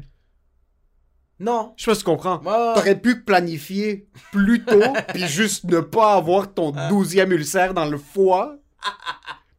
[1.39, 1.73] Non.
[1.77, 2.37] Je sais pas si tu comprends.
[2.39, 4.81] T'aurais pu planifier plus tôt,
[5.13, 6.89] puis juste ne pas avoir ton Ah.
[6.89, 8.55] douzième ulcère dans le foie,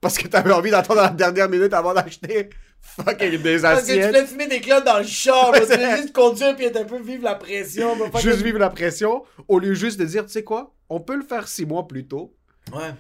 [0.00, 2.50] parce que t'avais envie d'attendre la dernière minute avant d'acheter
[2.80, 4.06] fucking des Parce que tu assiettes.
[4.08, 7.00] voulais fumer des clopes dans le char, tu voulais juste conduire puis être un peu
[7.00, 7.94] vivre la pression.
[8.20, 11.24] Juste vivre la pression, au lieu juste de dire, tu sais quoi, on peut le
[11.24, 12.34] faire six mois plus tôt.
[12.72, 12.92] Ouais.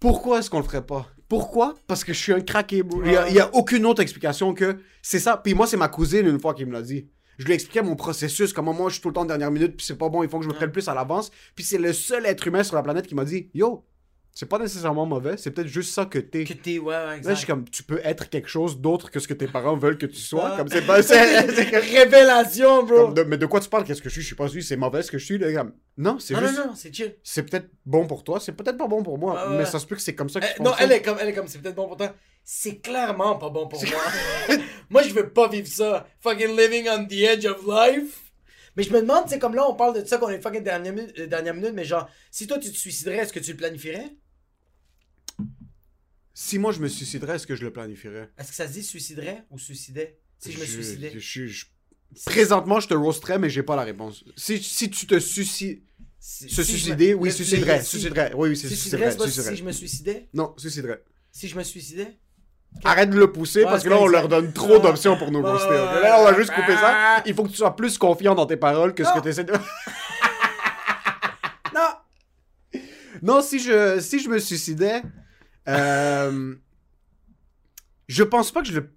[0.00, 1.06] Pourquoi est-ce qu'on le ferait pas?
[1.28, 1.74] Pourquoi?
[1.88, 2.82] Parce que je suis un craqué.
[3.04, 5.36] Il y, a, a aucune autre explication que c'est ça.
[5.36, 7.08] Puis moi, c'est ma cousine une fois qui me l'a dit.
[7.38, 9.50] Je lui ai expliqué mon processus, comment moi je suis tout le temps en dernière
[9.50, 11.30] minute, puis c'est pas bon, il faut que je me prenne plus à l'avance.
[11.54, 13.84] Puis c'est le seul être humain sur la planète qui m'a dit Yo,
[14.38, 16.44] c'est pas nécessairement mauvais, c'est peut-être juste ça que t'es.
[16.44, 17.30] Que t'es, ouais, ouais, Là, exact.
[17.32, 19.96] je suis comme, tu peux être quelque chose d'autre que ce que tes parents veulent
[19.96, 20.50] que tu sois.
[20.52, 20.56] Ah.
[20.58, 21.02] Comme c'est pas.
[21.02, 23.12] c'est- c'est Révélation, bro.
[23.14, 23.84] de- mais de quoi tu parles?
[23.84, 24.20] Qu'est-ce que je suis?
[24.20, 25.38] Je suis pas sûr, c'est mauvais ce que je suis.
[25.38, 26.58] là, comme- Non, c'est juste.
[26.58, 27.16] non, non, c'est chill.
[27.22, 29.48] C'est peut-être bon pour toi, c'est peut-être pas bon pour moi.
[29.52, 29.56] Ouais.
[29.56, 31.16] Mais ça se peut que c'est comme ça que Eh, je non, elle est comme,
[31.18, 32.14] elle est comme, c'est peut-être bon pour toi.
[32.44, 34.02] C'est clairement pas bon pour moi.
[34.90, 36.06] moi, je veux pas vivre ça.
[36.20, 38.22] Fucking living on the edge of life.
[38.76, 40.62] Mais je me demande, tu sais, comme là, on parle de ça qu'on est fucking
[40.62, 43.52] dernière minute, euh, dernière minute, mais genre, si toi tu te suiciderais, est-ce que tu
[43.52, 44.10] le planifierais?
[46.38, 48.28] Si moi je me suiciderais, est-ce que je le planifierais?
[48.36, 50.18] Est-ce que ça se dit suiciderait ou suicidait?
[50.38, 51.10] Si je me suicidais.
[51.14, 51.64] je- je- je-
[52.26, 54.22] Présentement, je te roasterais, mais j'ai pas la réponse.
[54.36, 55.80] Si, si tu te suicides.
[56.20, 58.32] Si- Se si suicider, me- oui, le- si- Suiciderais.
[58.34, 59.10] Oui, oui, c'est pas suiciderais.
[59.50, 60.28] si je me suicidais?
[60.34, 61.02] Non, suiciderais.
[61.32, 62.18] Si je me suicidais?
[62.84, 65.40] Arrête de le pousser Ouais, parce que là, on leur donne trop d'options pour nous
[65.40, 65.70] ouais, ok?
[65.70, 67.22] Là, on va juste couper ça.
[67.24, 69.44] Il faut que tu sois plus confiant dans tes paroles que ce que tu essaies
[69.44, 69.54] de.
[71.74, 72.80] Non!
[73.22, 75.00] Non, si je, si je me suicidais,
[75.68, 76.54] euh,
[78.08, 78.90] je pense pas que je le,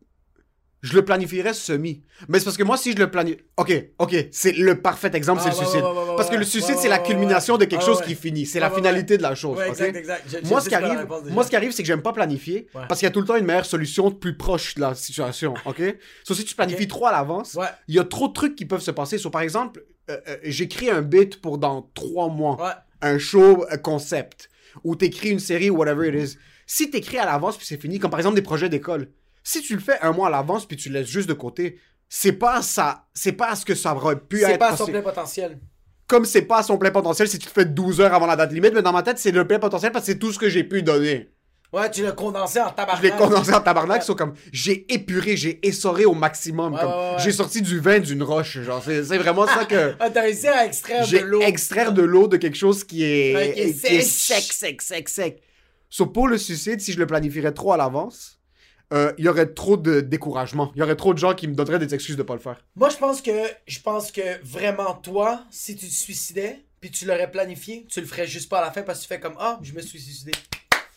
[0.81, 2.03] je le planifierais semi.
[2.27, 3.39] Mais c'est parce que moi, si je le planifie...
[3.57, 5.83] Ok, ok, c'est le parfait exemple, Ah, c'est le ouais, suicide.
[5.83, 8.15] ouais, ouais, ouais, parce que le suicide, c'est la culmination de quelque ouais, chose qui
[8.15, 8.45] finit.
[8.45, 9.59] C'est la finalité de la chose.
[9.61, 10.23] Exact, exact.
[10.29, 13.07] Je- Moi, ce arrive, moi, ce qui arrive, c'est que j'aime pas planifier parce qu'il
[13.07, 15.81] y a tout le temps une meilleure solution plus proche de la situation, ok?
[16.23, 18.81] Sauf si tu planifies trop à l'avance, il y a trop de trucs qui peuvent
[18.81, 19.17] se passer.
[19.17, 22.57] So, par exemple, euh, euh, j'écris un bit pour dans trois mois
[23.01, 24.49] un show euh, concept
[24.83, 26.37] ou t'écris une série ou whatever it is.
[26.71, 29.07] Si t'écris à l'avance puis c'est fini, comme par exemple des projets d'école,
[29.43, 31.79] si tu le fais un mois à l'avance puis tu le laisses juste de côté,
[32.07, 34.59] c'est pas ça, c'est pas ce que ça aurait pu C'est être.
[34.59, 35.57] pas à son plein potentiel.
[36.05, 38.35] Comme c'est pas à son plein potentiel si tu le fais 12 heures avant la
[38.35, 40.37] date limite, mais dans ma tête c'est le plein potentiel parce que c'est tout ce
[40.37, 41.31] que j'ai pu donner.
[41.73, 42.97] Ouais, tu l'as condensé en tabarnak.
[43.03, 44.05] Je l'ai condensé en tabarnak, Ouais.
[44.05, 47.15] so comme j'ai épuré, j'ai essoré au maximum, Ouais, comme ouais, ouais.
[47.23, 50.47] j'ai sorti du vin d'une roche, genre c'est c'est vraiment ça que Ah, t'as réussi
[50.47, 51.41] à extraire de j'ai l'eau.
[51.41, 54.81] extraire de l'eau de quelque chose qui est, Ouais, qui est qui est sec, sec,
[54.83, 55.41] sec, sec.
[55.89, 58.39] So, pour le suicide, si je le planifierais trop à l'avance,
[58.93, 60.71] euh, il y aurait trop de découragement.
[60.75, 62.63] Il y aurait trop de gens qui me donneraient des excuses de pas le faire.
[62.75, 63.31] Moi, je pense que
[63.67, 68.07] je pense que vraiment toi, si tu te suicidais, puis tu l'aurais planifié, tu le
[68.07, 69.99] ferais juste pas à la fin parce que tu fais comme ah, je me suis
[69.99, 70.31] suicidé.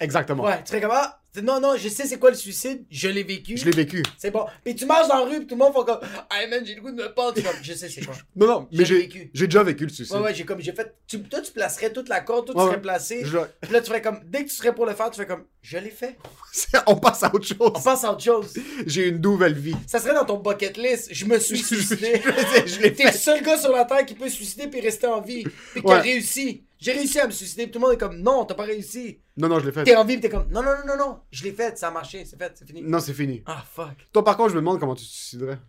[0.02, 0.44] Exactement.
[0.44, 3.22] Ouais, tu ferais comme ah, non non, je sais c'est quoi le suicide, je l'ai
[3.22, 3.56] vécu.
[3.56, 4.02] Je l'ai vécu.
[4.18, 4.44] C'est bon.
[4.62, 6.74] Puis tu marches dans la rue, puis tout le monde fait comme ah man, j'ai
[6.74, 7.34] le goût de me pendre.
[7.42, 8.14] Comme, je sais c'est quoi.
[8.36, 10.14] Non, non, Je mais j'ai déjà vécu le suicide.
[10.16, 12.60] Ouais ouais, j'ai comme j'ai fait tu, toi tu placerais toute la corde, toi tu
[12.60, 13.24] Ouais, serais placé.
[13.24, 15.26] Je- Puis là tu ferais comme dès que tu serais pour le faire, tu fais
[15.26, 16.18] comme je l'ai fait.
[16.86, 17.56] On passe à autre chose.
[17.60, 18.52] On passe à autre chose.
[18.86, 19.74] J'ai une nouvelle vie.
[19.86, 22.20] Ça serait dans ton bucket list, je me suis suicidé.
[22.66, 25.06] je l'ai T'es le seul gars sur la terre qui peut se suicider puis rester
[25.06, 25.44] en vie.
[25.72, 26.64] Puis qui a réussi.
[26.82, 27.62] J'ai réussi à me suicider.
[27.62, 29.20] Puis tout le monde est comme, non, t'as pas réussi.
[29.36, 29.84] Non, non, je l'ai fait.
[29.84, 31.20] T'es en vie, t'es comme, non, non, non, non, non.
[31.30, 32.82] Je l'ai fait, ça a marché, c'est fait, c'est fini.
[32.82, 33.44] Non, c'est fini.
[33.46, 34.08] Ah, fuck.
[34.12, 35.60] Toi, par contre, je me demande comment tu te suiciderais.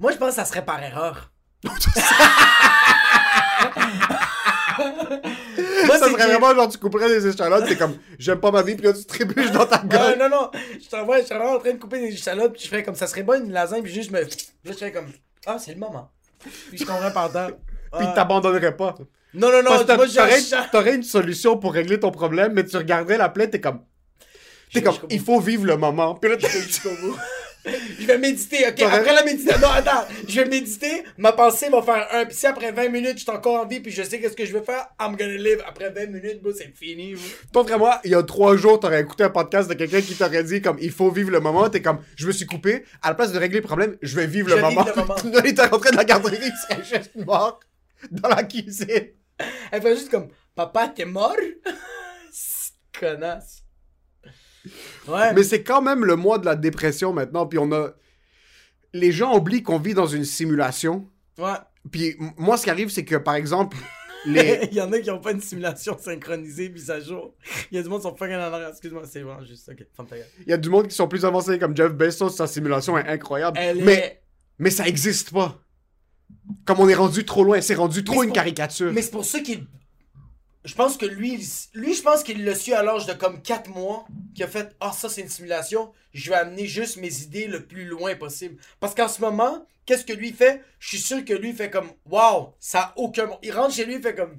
[0.00, 1.30] Moi, je pense que ça serait par erreur.
[1.62, 1.76] Moi,
[5.98, 8.86] ça serait vraiment genre, tu couperais des échalotes, t'es comme, j'aime pas ma vie, puis
[8.86, 10.18] là, tu trébuches dans ta gueule.
[10.18, 10.50] non, non,
[10.82, 12.96] je t'envoie, je suis vraiment en train de couper des échalotes, puis je ferais comme
[12.96, 14.22] ça serait bon une lasagne, puis juste je me.
[14.22, 14.26] Là,
[14.64, 15.12] je ferais comme.
[15.46, 16.10] Ah, c'est le moment.
[16.40, 17.52] Puis je comprends par terre.
[17.96, 18.96] Puis t'abandonnerais pas.
[19.34, 22.64] Non, non, non, Parce moi, t'aurais, je- t'aurais une solution pour régler ton problème, mais
[22.64, 23.80] tu regarderais la plaie, t'es comme,
[24.72, 26.14] t'es comme, il faut vivre le moment.
[26.16, 27.16] Puis là, vais jusqu'au bout.
[27.64, 28.82] Je vais méditer, ok?
[28.82, 29.60] Après la méditation.
[29.60, 30.04] Non, attends.
[30.26, 32.24] Je vais méditer, ma pensée va faire un.
[32.26, 34.44] Puis si après 20 minutes, je suis encore en vie, puis je sais qu'est-ce que
[34.44, 35.62] je vais faire, I'm gonna live.
[35.68, 37.14] Après 20 minutes, bro, c'est fini.
[37.52, 40.42] Toi, vraiment, il y a trois jours, t'aurais écouté un podcast de quelqu'un qui t'aurait
[40.42, 41.68] dit comme il faut vivre le moment.
[41.70, 42.84] T'es comme je me suis coupé.
[43.00, 44.82] À la place de régler le problème, je vais vivre Je le moment.
[44.82, 45.14] vivre le moment.
[45.36, 47.60] Là, il était rentré de la garderie, il serait juste mort
[48.10, 49.06] dans la cuisine.
[49.70, 51.36] Elle fait juste comme, papa, t'es mort?
[52.30, 53.64] C'est connasse.
[55.08, 55.32] Ouais.
[55.34, 57.46] Mais c'est quand même le mois de la dépression maintenant.
[57.46, 57.90] Puis on a.
[58.92, 61.08] Les gens oublient qu'on vit dans une simulation.
[61.38, 61.56] Ouais.
[61.90, 63.76] Puis moi, ce qui arrive, c'est que par exemple,
[64.24, 64.68] les.
[64.70, 67.34] Il y en a qui ont pas une simulation synchronisée mise à jour.
[67.70, 68.68] Il y a du monde qui sont fucking en arrière.
[68.68, 69.68] Excuse-moi, c'est vraiment juste.
[69.68, 70.26] Ok, ferme ta gueule.
[70.46, 73.08] Il y a du monde qui sont plus avancés comme Jeff Bezos, sa simulation est
[73.08, 73.58] incroyable.
[73.60, 74.22] Elle mais, est.
[74.58, 75.60] mais ça existe pas.
[76.64, 78.92] Comme on est rendu trop loin, c'est rendu trop une pour- caricature.
[78.92, 79.66] Mais c'est pour ça qu'il.
[80.64, 83.68] Je pense que lui, lui, je pense qu'il l'a su à l'âge de comme 4
[83.70, 87.48] mois, qu'il a fait Ah, ça, c'est une simulation, je vais amener juste mes idées
[87.48, 88.56] le plus loin possible.
[88.78, 90.62] Parce qu'en ce moment, qu'est-ce que lui fait?
[90.78, 93.38] Je suis sûr que lui fait comme Waouh, ça a aucun bon.
[93.42, 94.38] Il rentre chez lui, il fait comme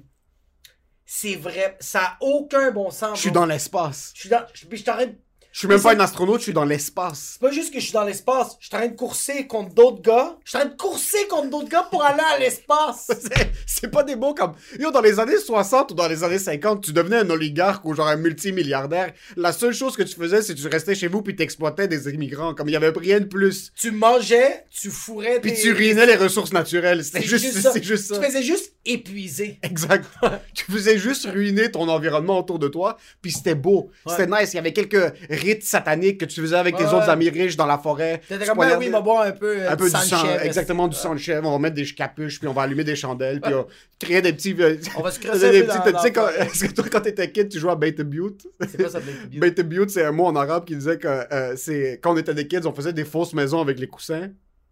[1.04, 3.16] C'est vrai, ça a aucun bon sens.
[3.16, 4.12] Je suis dans l'espace.
[4.14, 4.46] Je suis dans.
[4.54, 5.18] Je t'arrête.
[5.54, 7.34] Je suis même pas un astronaute, je suis dans l'espace.
[7.34, 9.72] C'est pas juste que je suis dans l'espace, je suis en train de courser contre
[9.72, 10.36] d'autres gars.
[10.44, 13.06] Je suis en train de courser contre d'autres gars pour aller à l'espace.
[13.20, 14.54] C'est- C'est pas des mots comme.
[14.80, 17.94] Yo, dans les années 60 ou dans les années 50, tu devenais un oligarque ou
[17.94, 19.12] genre un multimilliardaire.
[19.36, 22.08] La seule chose que tu faisais, c'est que tu restais chez vous puis t'exploitais des
[22.12, 22.52] immigrants.
[22.52, 23.70] Comme il y avait rien de plus.
[23.76, 27.04] tu mangeais, tu fourrais Puis tu ruinais les ressources naturelles.
[27.04, 27.70] C'est juste, juste ça.
[27.72, 28.18] c'est juste ça.
[28.18, 29.58] Tu faisais juste épuiser.
[29.62, 30.04] Exact.
[30.54, 33.90] tu faisais juste ruiner ton environnement autour de toi, puis c'était beau.
[34.04, 34.12] Ouais.
[34.16, 34.52] C'était nice.
[34.52, 35.12] Il y avait quelques
[35.44, 38.20] rites sataniques que tu faisais avec tes Ouais, autres amis riches dans la forêt.
[38.28, 40.88] T'étais comme, ben oui, il va boire un peu, euh, un peu du sang, exactement
[40.88, 41.46] du sang de chèvre.
[41.48, 43.66] On va mettre des capuches, puis on va allumer des chandelles, puis on
[43.98, 44.56] créer des petits.
[44.96, 47.48] On va se des un peu petits- Tu sais, est-ce que toi, quand t'étais kid,
[47.48, 48.46] tu jouais à Bait Butte?
[48.68, 49.00] C'est pas ça.
[49.30, 52.34] Bait Butte, c'est un mot en arabe qui disait que euh, c'est quand on était
[52.34, 54.30] des kids, on faisait des fausses maisons avec les coussins.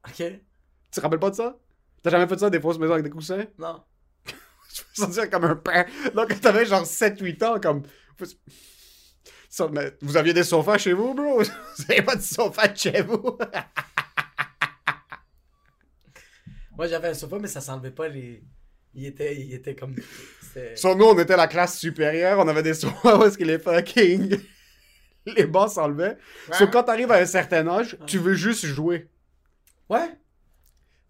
[0.08, 0.16] Ok?
[0.16, 0.30] Tu
[0.90, 1.56] te rappelles pas de ça?
[2.02, 3.44] T'as jamais fait ça, des fausses maisons avec des coussins?
[3.58, 3.80] Non.
[4.96, 5.84] Je me sentais comme un père.
[6.14, 7.82] Donc, quand t'avais genre 7-8 ans, comme.
[10.00, 11.42] Vous aviez des sofas chez vous, bro?
[11.42, 13.36] Vous avez pas de sofa de chez vous?
[16.76, 18.42] Moi, j'avais un sofa, mais ça s'enlevait pas les.
[18.94, 19.94] Il était, il était comme.
[20.74, 23.58] Sur nous, on était la classe supérieure, on avait des sofas où est-ce que les
[23.58, 24.38] fucking.
[25.26, 26.16] les bancs s'enlevaient.
[26.52, 29.08] Sauf quand t'arrives à un certain âge, tu veux juste jouer.
[29.88, 30.10] Ouais?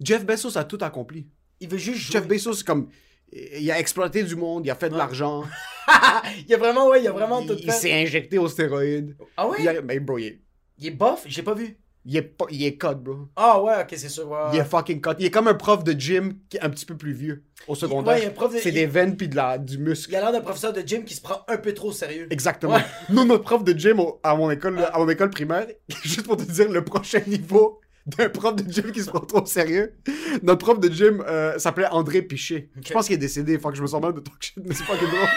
[0.00, 1.28] Jeff Bezos a tout accompli.
[1.60, 2.12] Il veut juste jouer.
[2.12, 2.88] Jeff Bezos, c'est comme.
[3.32, 4.98] Il a exploité du monde, il a fait de Ouais.
[4.98, 5.44] l'argent,
[6.48, 7.72] il a vraiment, ouais, il a vraiment il, tout il fait.
[7.72, 9.16] s'est injecté aux stéroïdes.
[9.36, 9.56] Ah ouais?
[9.60, 10.40] Il a- Mais bro, il est,
[10.78, 11.22] Il est buff?
[11.26, 11.76] J'ai pas vu.
[12.04, 13.28] il est, pas- il est cut, bro.
[13.36, 14.28] Ah ouais, ok, c'est sûr.
[14.28, 15.10] ouais, Il est fucking cut.
[15.18, 17.74] Il est comme un prof de gym qui est un petit peu plus vieux au
[17.74, 18.14] secondaire.
[18.14, 20.10] Ouais, il y de- C'est il- des veines puis de la, du muscle.
[20.12, 22.26] Il a l'air d'un professeur de gym qui se prend un peu trop au sérieux.
[22.30, 22.74] Exactement.
[22.74, 22.84] Ouais.
[23.08, 25.66] Nous, notre prof de gym au- à, mon école, à mon école primaire,
[26.02, 29.42] juste pour te dire le prochain niveau d'un prof de gym qui se prend trop
[29.42, 29.94] au sérieux,
[30.42, 32.68] notre prof de gym euh, s'appelait André Piché.
[32.76, 32.82] Ok.
[32.88, 34.74] Je pense qu'il est décédé, faut que je me sens mal de talk shit, mais
[34.74, 35.28] c'est fucking drôle.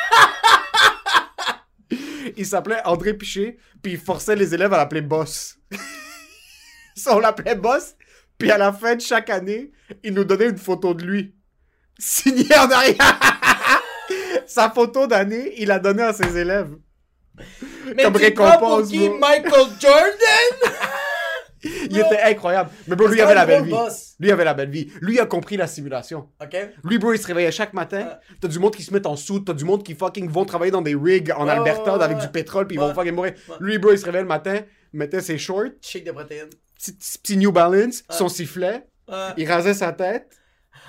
[2.38, 5.58] Il s'appelait André Piché, puis il forçait les élèves à l'appeler boss.
[7.10, 7.96] On l'appelait boss,
[8.38, 9.72] puis à la fin de chaque année,
[10.04, 11.36] il nous donnait une photo de lui,
[12.00, 13.20] signée en arrière.
[14.48, 16.76] Sa photo d'année, il a donné à ses élèves.
[17.96, 19.18] Mais Comme pour récompense, qui bro.
[19.20, 20.72] Michael Jordan?
[21.90, 22.70] Il était incroyable.
[22.88, 23.76] Mais bro, lui avait la belle vie.
[24.20, 24.92] Lui avait la belle vie.
[25.02, 26.30] Lui a compris la simulation.
[26.42, 26.56] Ok?
[26.84, 28.18] Lui, bro, il se réveillait chaque matin.
[28.40, 30.72] T'as du monde qui se met en sous, t'as du monde qui fucking vont travailler
[30.72, 33.34] dans des rigs en Alberta avec du pétrole puis ils vont fucking mourir.
[33.60, 34.62] Lui, bro, il se réveillait le matin,
[34.94, 36.50] mettait ses shorts, Shake de protéines.
[37.22, 38.86] petit, New Balance, son sifflet,
[39.38, 40.30] il rasait sa tête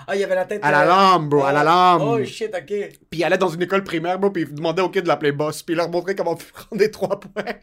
[0.07, 0.61] Ah, il avait la tête.
[0.63, 2.21] à la euh, lampe, bro, à la oh, lampe.
[2.21, 2.67] Oh shit, ok.
[3.11, 5.33] Puis il allait dans une école primaire, bro, puis il demandait aux kids de l'appeler
[5.33, 7.55] boss, puis il leur montrait comment prendre des trois points,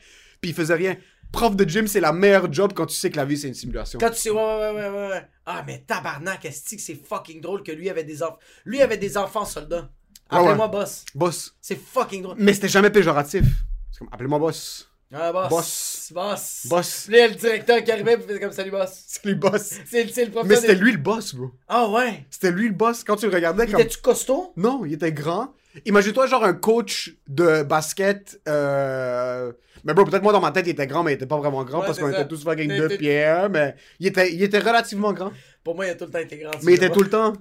[0.41, 0.95] puis il faisait rien.
[1.33, 3.53] Prof de gym, c'est la meilleure job quand tu sais que la vie c'est une
[3.55, 3.99] simulation.
[3.99, 5.27] Quand tu sais, ouais, ouais, ouais, ouais, ouais.
[5.45, 8.37] Ah, mais tabarnak, est-ce que c'est fucking drôle que lui avait des enfants.
[8.65, 9.89] Lui avait des enfants soldats?
[10.29, 10.43] Ah ouais.
[10.49, 11.03] Appelez-moi boss.
[11.15, 11.55] Boss.
[11.59, 12.35] C'est fucking drôle.
[12.39, 13.43] Mais c'était jamais péjoratif.
[13.91, 14.89] C'est comme, appelez-moi boss.
[15.11, 15.49] Ah, boss.
[15.49, 16.11] Boss.
[16.13, 16.67] Boss.
[16.69, 17.07] Boss.
[17.09, 19.03] Là, le directeur qui arrivait, puis il faisait comme salut, boss.
[19.07, 19.61] C'est lui boss.
[19.85, 20.45] C'est c'est le professeur.
[20.45, 21.51] Mais c'était des- lui le boss, bro.
[21.67, 22.25] Ah, ouais.
[22.29, 23.03] C'était lui le boss.
[23.03, 23.81] Quand tu le regardais Il comme...
[23.81, 24.53] était-tu costaud?
[24.55, 25.53] Non, il était grand.
[25.85, 28.39] Imagine-toi, genre, un coach de basket.
[28.47, 29.51] Euh...
[29.83, 31.63] Mais bro, peut-être moi, dans ma tête, il était grand, mais il était pas vraiment
[31.63, 33.49] grand Ouais, parce qu'on était tous fucking deux pierres.
[33.49, 35.31] Mais il était, il était relativement grand.
[35.63, 36.51] Pour moi, il a tout le temps été grand.
[36.63, 37.33] Mais il était tout le temps.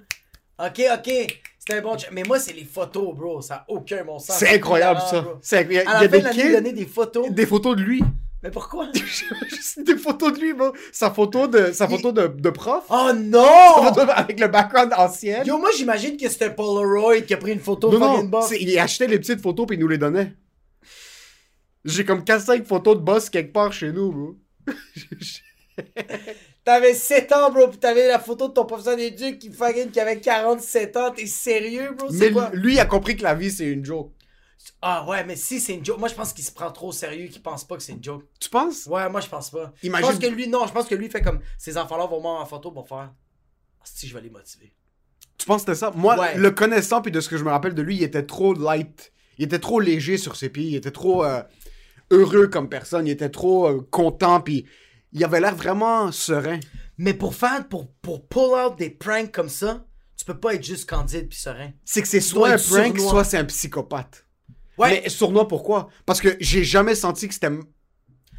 [0.59, 1.11] Ok, ok.
[1.59, 1.97] C'était un bon.
[2.11, 3.41] Mais moi, c'est les photos, bro.
[3.41, 4.37] Ça n'a aucun bon sens.
[4.37, 5.63] C'est incroyable, hilarant, ça.
[5.63, 5.71] bro.
[5.71, 7.31] Il y a, À il y a fin des il des photos.
[7.31, 8.03] des photos de lui.
[8.43, 8.89] Mais pourquoi?
[9.49, 10.73] Juste des photos de lui, bro.
[10.91, 12.85] Sa photo de, sa photo de, de prof.
[12.91, 13.83] Oh Sa non!
[13.85, 15.45] photo avec le background ancien.
[15.45, 18.49] Yo, moi, j'imagine que c'était Polaroid qui a pris une photo Non, fucking non, boss.
[18.49, 20.33] c'est- il achetait les petites photos puis il nous les donnait.
[21.85, 24.37] J'ai comme 4-5 photos de boss quelque part chez nous, bro.
[26.65, 29.99] T'avais 7 ans, bro, pis t'avais la photo de ton professeur d'éduc qui fucking qui
[29.99, 31.11] avait 47 ans.
[31.11, 32.09] T'es sérieux, bro?
[32.13, 32.51] Mais C'est quoi?
[32.53, 34.13] lui, il a compris que la vie, c'est une joke.
[34.81, 35.99] Ah ouais, mais si c'est une joke.
[35.99, 38.03] Moi, je pense qu'il se prend trop au sérieux, qu'il pense pas que c'est une
[38.03, 38.25] joke.
[38.41, 38.87] Tu penses?
[38.87, 39.73] Ouais, moi, je pense pas.
[39.83, 42.21] Imagine- Je pense que lui, non, je pense que lui fait comme ces enfants-là vont
[42.21, 43.13] voir en photo pour faire.
[43.81, 44.73] Ah, si, je vais les motiver.
[45.39, 45.93] Tu penses que c'était ça?
[45.95, 46.37] Moi, Ouais.
[46.37, 49.13] le connaissant, puis de ce que je me rappelle de lui, il était trop light.
[49.39, 50.65] Il était trop léger sur ses pieds.
[50.67, 51.43] Il était trop euh,
[52.11, 53.07] heureux comme personne.
[53.07, 54.67] Il était trop euh, content, puis
[55.13, 56.61] il avait l'air vraiment serein.
[56.99, 59.85] Mais pour faire, pour, pour pull out des pranks comme ça,
[60.17, 61.71] tu peux pas être juste candide puis serein.
[61.85, 63.11] C'est que c'est soit un prank, sournois.
[63.11, 64.22] soit c'est un psychopathe.
[64.79, 65.03] Ouais.
[65.03, 65.89] Mais sournois, pourquoi?
[66.07, 67.51] Parce que j'ai jamais senti que c'était...
[67.51, 67.65] Pas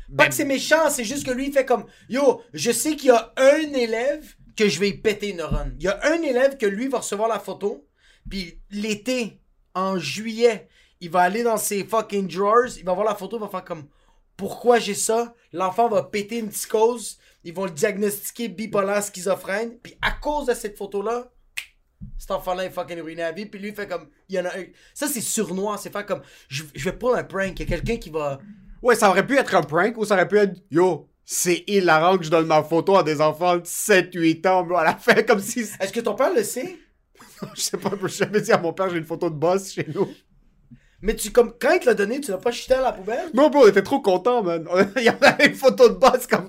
[0.10, 3.08] Ben, que c'est méchant, c'est juste que lui, il fait comme Yo, je sais qu'il
[3.08, 5.76] y a un élève que je vais y péter une neurone.
[5.80, 7.88] Il y a un élève que lui va recevoir la photo,
[8.30, 9.40] puis l'été,
[9.74, 10.68] en juillet,
[11.02, 13.66] il va aller dans ses fucking drawers, il va voir la photo, il va faire
[13.66, 13.88] comme
[14.38, 15.34] Pourquoi j'ai ça?
[15.52, 20.54] L'enfant va péter une psychose, ils vont le diagnostiquer bipolaire schizophrène, puis à cause de
[20.54, 21.32] cette photo-là,
[22.18, 24.46] cet enfant-là est fucking ruiné à vie, puis lui il fait comme il y en
[24.46, 24.64] a un.
[24.94, 27.78] Ça, c'est surnois, c'est faire comme Je, je vais pull un prank, il y a
[27.78, 28.40] quelqu'un qui va.
[28.82, 32.18] Ouais, ça aurait pu être un prank ou ça aurait pu être Yo, c'est hilarant
[32.18, 35.22] que je donne ma photo à des enfants de 7-8 ans, bro, à la fin,
[35.24, 35.62] comme si.
[35.80, 36.78] Est-ce que ton père le sait?
[37.56, 39.86] Je sais pas, j'ai jamais dit à mon père j'ai une photo de boss chez
[39.94, 40.10] nous.
[41.02, 43.30] Mais tu, comme, quand il te l'a donné, tu l'as pas jeté à la poubelle?
[43.34, 44.66] Non, bro, on était trop contents, man.
[44.96, 46.48] Il y avait une photo de boss comme.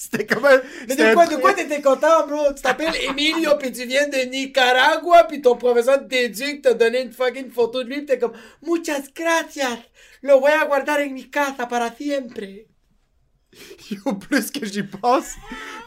[0.00, 0.60] C'était comme un.
[0.86, 2.52] Mais de un quoi, de truc- quoi t'étais content, bro?
[2.54, 7.10] Tu t'appelles Emilio, puis tu viens de Nicaragua, puis ton professeur d'éduc t'a donné une
[7.10, 8.32] fucking photo de lui, pis t'es comme,
[8.62, 9.76] Muchas gracias,
[10.22, 12.66] lo voy a guardar en mi casa para siempre.
[13.90, 15.34] Yo, plus que j'y pense,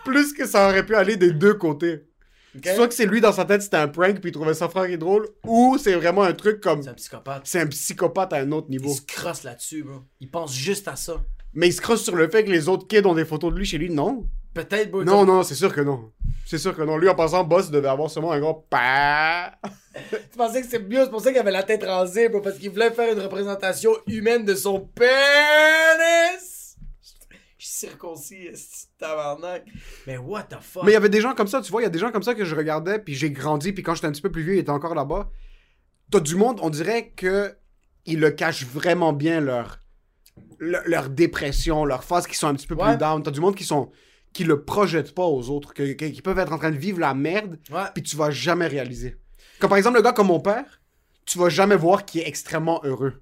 [0.03, 2.01] plus que ça aurait pu aller des deux côtés.
[2.75, 4.97] Soit que c'est lui dans sa tête, c'était un prank puis il trouvait ça fucking
[4.97, 6.83] drôle, ou c'est vraiment un truc comme.
[6.83, 7.41] C'est un psychopathe.
[7.45, 8.89] C'est un psychopathe à un autre niveau.
[8.91, 10.01] Il se crosse là-dessus, bro.
[10.19, 11.15] Il pense juste à ça.
[11.53, 13.57] Mais il se crosse sur le fait que les autres kids ont des photos de
[13.57, 14.25] lui chez lui, non?
[14.53, 15.03] Peut-être, bro.
[15.03, 16.11] Non, non, c'est sûr que non.
[16.45, 16.97] C'est sûr que non.
[16.97, 19.53] Lui, en passant, Boss devait avoir seulement un gros pa.
[19.93, 22.57] Tu pensais que c'est mieux, c'est pour ça qu'il avait la tête rasée, bro, parce
[22.57, 26.77] qu'il voulait faire une représentation humaine de son pénis.
[27.57, 28.49] Je suis circoncis,
[28.97, 29.65] tabarnak.
[30.07, 30.83] Mais what the fuck?
[30.83, 32.11] Mais il y avait des gens comme ça, tu vois, il y a des gens
[32.11, 34.43] comme ça que je regardais, puis j'ai grandi, puis quand j'étais un petit peu plus
[34.43, 35.29] vieux, il était encore là-bas.
[36.09, 37.53] T'as du monde, on dirait que
[38.05, 39.80] ils le cachent vraiment bien leur,
[40.59, 42.89] leur, leur dépression, leur phase qui sont un petit peu Ouais.
[42.89, 43.21] plus down.
[43.23, 43.89] T'as du monde qui sont
[44.33, 46.99] qui le projettent pas aux autres, que- que- qui peuvent être en train de vivre
[47.01, 47.59] la merde,
[47.93, 49.17] puis tu vas jamais réaliser.
[49.59, 50.81] Comme par exemple le gars comme mon père,
[51.25, 53.21] tu vas jamais voir qu'il est extrêmement heureux.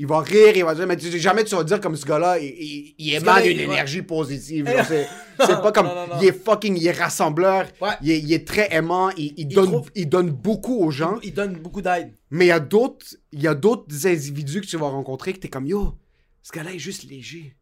[0.00, 2.38] Il va rire, il va dire, mais tu, jamais tu vas dire comme ce gars-là,
[2.38, 4.68] il, il, il émane une énergie positive.
[4.86, 5.06] c'est
[5.38, 6.14] pas comme, Non, non, non.
[6.20, 7.88] il est fucking, il est rassembleur, Ouais.
[8.02, 11.18] il, est, il est très aimant, il, il donne, trouve- il donne beaucoup aux gens.
[11.24, 12.12] Il donne beaucoup d'aide.
[12.30, 15.38] Mais il y a d'autres, il y a d'autres individus que tu vas rencontrer que
[15.40, 15.94] t'es comme, yo,
[16.50, 17.54] ce gars-là est juste léger.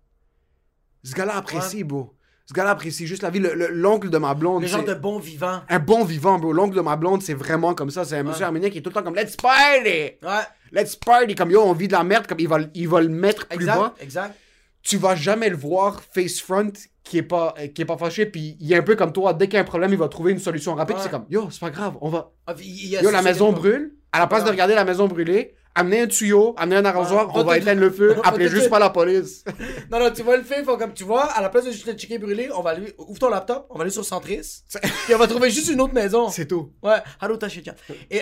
[1.02, 2.14] Ce gars-là apprécie, bro.
[2.46, 3.40] Ce gars-là apprécie juste la vie.
[3.40, 5.62] Le- le- L'oncle de ma blonde, Le genre de bon vivant.
[5.68, 6.52] un bon vivant, bro.
[6.52, 8.04] L'oncle de ma blonde, c'est vraiment comme ça.
[8.04, 8.46] C'est un monsieur Ouais.
[8.46, 9.88] arménien qui est tout le temps comme, let's party!
[10.22, 10.44] Ouais.
[10.70, 11.34] Let's party!
[11.34, 13.56] Comme, yo, on vit de la merde, comme il va, il va le mettre plus
[13.56, 13.76] Exact.
[13.76, 13.94] bas.
[14.00, 14.34] Exact.
[14.82, 16.70] Tu vas jamais le voir face front
[17.02, 19.34] qui est pas, euh, qui est pas fâché, puis il est un peu comme toi.
[19.34, 20.96] Dès qu'il y a un problème, il va trouver une solution rapide.
[20.96, 21.02] Ouais.
[21.02, 23.92] C'est comme, yo, c'est pas grave, on va, Ah, Yo, la maison brûle.
[24.12, 24.52] À la place de Ouais.
[24.52, 28.16] regarder la maison brûler, amener un tuyau, amener un arrosoir, on va éteindre le feu,
[28.24, 29.44] appelez juste pas la police.
[29.90, 31.86] Non, non, tu vois le fait, faut comme tu vois, à la place de juste
[31.86, 34.64] le checker brûlé, on va aller, ouvre ton laptop, on va aller sur Centris,
[35.04, 36.28] puis on va trouver juste une autre maison.
[36.28, 36.72] C'est tout.
[36.82, 37.74] Ouais, allô, ta chétia.
[38.10, 38.20] Et.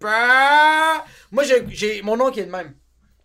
[0.00, 1.04] Bah!
[1.30, 2.02] Moi, j'ai.
[2.02, 2.74] Mon oncle est le même.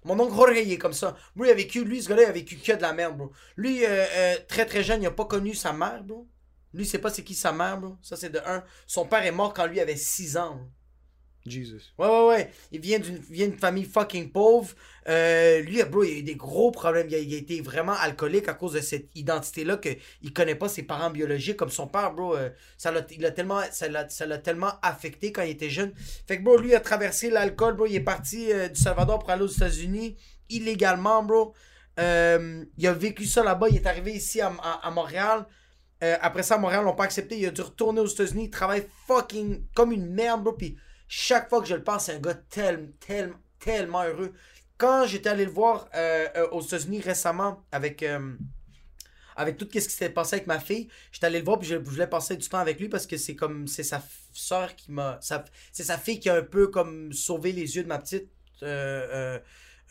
[0.04, 1.16] Mon oncle Jorge, il est comme ça.
[1.36, 1.84] Moi, il a vécu.
[1.84, 3.32] Lui, ce gars-là, il a vécu que de la merde, bro.
[3.56, 6.28] Lui, euh, euh, très très jeune, il a pas connu sa mère, bro.
[6.74, 7.96] Lui, il sait pas c'est qui sa mère, bro.
[8.02, 8.64] Ça, c'est de un.
[8.86, 10.68] Son père est mort quand lui avait 6 ans, bro.
[11.46, 11.94] Jesus.
[11.98, 12.52] Ouais, ouais, ouais.
[12.72, 14.74] Il vient d'une famille fucking pauvre.
[15.08, 17.08] Euh, lui, bro, il a eu des gros problèmes.
[17.10, 21.12] Il a, été vraiment alcoolique à cause de cette identité-là qu'il connaît pas ses parents
[21.12, 21.58] biologiques.
[21.58, 25.94] Comme son père, bro, euh, ça l'a tellement, affecté quand il était jeune.
[26.28, 27.86] Fait que, bro, lui a traversé l'alcool, bro.
[27.86, 30.16] Il est parti euh, du Salvador pour aller aux États-Unis
[30.50, 31.54] illégalement, bro.
[31.98, 33.70] Il a vécu ça là-bas.
[33.70, 35.46] Il est arrivé ici à, à- Montréal.
[36.02, 37.38] Après ça, à Montréal, l'ont pas accepté.
[37.40, 38.46] Il a dû retourner aux États-Unis.
[38.46, 40.54] Il travaille fucking comme une merde, bro.
[40.54, 44.34] Puis chaque fois que je le pense, c'est un gars tellement, tellement, tellement heureux.
[44.78, 48.34] Quand j'étais allé le voir euh, euh, aux États-Unis récemment avec, euh,
[49.36, 51.76] avec tout ce qui s'était passé avec ma fille, j'étais allé le voir puis je,
[51.76, 55.20] voulais passer du temps avec lui parce que c'est comme c'est sa soeur qui m'a.
[55.72, 58.30] C'est sa fille qui a un peu comme sauvé les yeux de ma petite.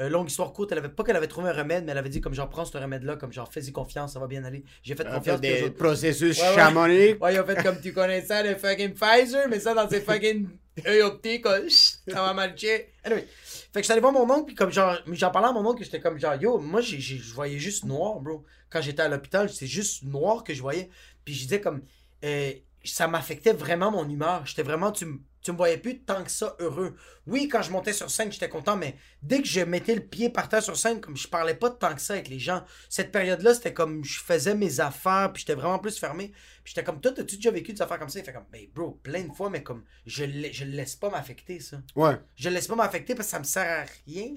[0.00, 2.08] Euh, longue histoire courte, elle avait pas qu'elle avait trouvé un remède, mais elle avait
[2.08, 4.64] dit comme genre prends ce remède-là, comme genre fais-y confiance, ça va bien aller.
[4.82, 5.38] J'ai fait confiance.
[5.38, 6.54] eux des autres- processus Ouais, ouais.
[6.56, 7.22] chamoniques.
[7.22, 10.00] Ouais, ils ont fait comme tu connais ça, le fucking Pfizer, mais ça dans ses
[10.00, 10.48] fucking
[10.84, 11.60] œils optiques, quoi.
[11.68, 12.88] Chut, ça va marcher.
[13.04, 13.28] Anyway.
[13.72, 15.84] Fait que j'étais allé voir mon oncle, puis comme genre, j'en parlais à mon oncle,
[15.84, 18.44] j'étais comme genre, yo, moi, je voyais juste noir, bro.
[18.70, 20.90] Quand j'étais à l'hôpital, c'est juste noir que je voyais.
[21.24, 21.82] Puis je disais comme,
[22.24, 22.52] euh,
[22.84, 24.44] ça m'affectait vraiment mon humeur.
[24.44, 25.06] J'étais vraiment, tu,
[25.44, 26.96] tu me voyais plus tant que ça heureux.
[27.26, 30.30] Oui, quand je montais sur scène, j'étais content, mais dès que je mettais le pied
[30.30, 33.12] par terre sur scène, comme je parlais pas tant que ça avec les gens, cette
[33.12, 36.32] période-là, c'était comme je faisais mes affaires, puis j'étais vraiment plus fermé.
[36.64, 38.20] Puis j'étais comme, toi, t'as-tu déjà vécu des affaires comme ça?
[38.20, 40.96] Il fait comme, ben, bro, plein de fois, mais comme, je, le- je le laisse
[40.96, 41.76] pas m'affecter, ça.
[41.94, 42.14] Ouais.
[42.36, 44.30] Je le laisse pas m'affecter parce que ça me sert à rien.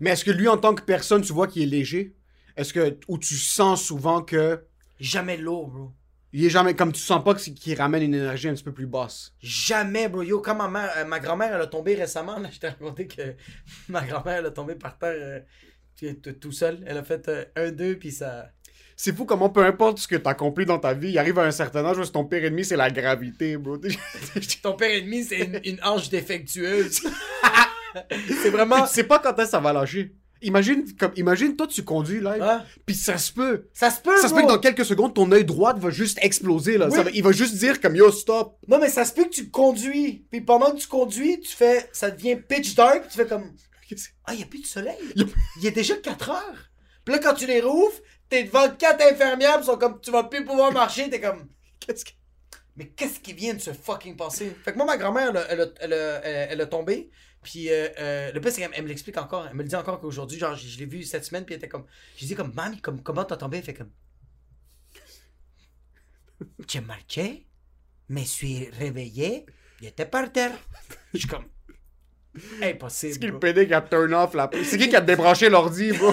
[0.00, 2.16] Mais est-ce que lui, en tant que personne, tu vois qu'il est léger?
[2.56, 2.98] Est-ce que.
[3.08, 4.64] Ou tu sens souvent que.
[4.98, 5.92] Jamais lourd, bro.
[6.36, 6.74] Il est jamais.
[6.74, 9.32] Comme tu sens pas qu'il ramène une énergie un petit peu plus basse.
[9.40, 10.22] Jamais, bro.
[10.22, 13.06] Yo, quand ma mère, euh, ma grand-mère, elle a tombé récemment, là, je t'ai raconté
[13.06, 13.36] que
[13.88, 15.44] ma grand-mère, elle a tombé par terre
[16.02, 16.82] euh, tout seul.
[16.88, 18.50] Elle a fait euh, un, deux, puis ça.
[18.96, 21.44] C'est fou comment peu importe ce que t'as accompli dans ta vie, il arrive à
[21.44, 23.78] un certain âge où ton pire ennemi, c'est la gravité, bro.
[24.62, 27.00] Ton père ennemi, c'est une, une hanche défectueuse.
[28.42, 28.86] c'est vraiment.
[28.86, 30.16] tu sais pas quand est-ce que ça va lâcher.
[30.44, 32.64] Imagine, comme, imagine, toi, tu conduis live, Hein?
[32.86, 33.68] puis ça se peut.
[33.72, 36.18] Ça se peut, Ça se peut que dans quelques secondes, ton œil droit va juste
[36.22, 36.86] exploser, là.
[36.88, 36.94] Oui.
[36.96, 38.56] Ça va- il va juste dire comme yo, stop.
[38.68, 40.24] Non, mais ça se peut que tu conduis.
[40.30, 41.88] Puis pendant que tu conduis, tu fais.
[41.92, 43.08] Ça devient pitch dark.
[43.08, 43.52] Tu fais comme.
[44.24, 44.96] Ah, il n'y a plus de soleil.
[45.16, 45.26] Y a-
[45.60, 46.70] Il est déjà 4 heures.
[47.04, 47.92] Puis là, quand tu les rouvres,
[48.28, 51.46] t'es devant quatre infirmières, ils sont comme, tu vas plus pouvoir marcher, t'es comme,
[51.80, 52.10] Qu'est-ce que.
[52.76, 54.56] mais qu'est-ce qui vient de se fucking passer?
[54.64, 55.92] Fait que moi, ma grand-mère, elle, elle, elle,
[56.24, 57.10] elle, elle a tombé,
[57.44, 59.76] puis euh, euh, le pire, c'est qu'elle elle me l'explique encore, elle me le dit
[59.76, 61.84] encore qu'aujourd'hui, genre, je, je l'ai vu cette semaine, puis elle était comme,
[62.16, 63.58] j'ai dit comme, mamie, comme, comment t'as tombé?
[63.58, 63.90] Elle fait comme,
[66.68, 67.44] je marchais,
[68.08, 69.46] me suis réveillé,
[69.80, 70.52] il était par terre.
[71.12, 71.44] Je suis comme,
[72.62, 73.12] impossible.
[73.14, 73.38] C'est qui le.
[73.38, 74.50] PD qui a turn off la.
[74.64, 76.12] C'est qui qui a débranché l'ordi, bro?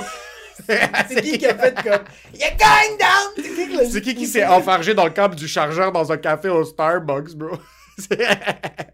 [0.67, 2.03] C'est qui qui a fait comme
[2.35, 3.33] You're going down?
[3.35, 6.11] C'est qui qui l'a- C'est qui qui s'est enfargé dans le câble du chargeur dans
[6.11, 7.57] un café au Starbucks, bro?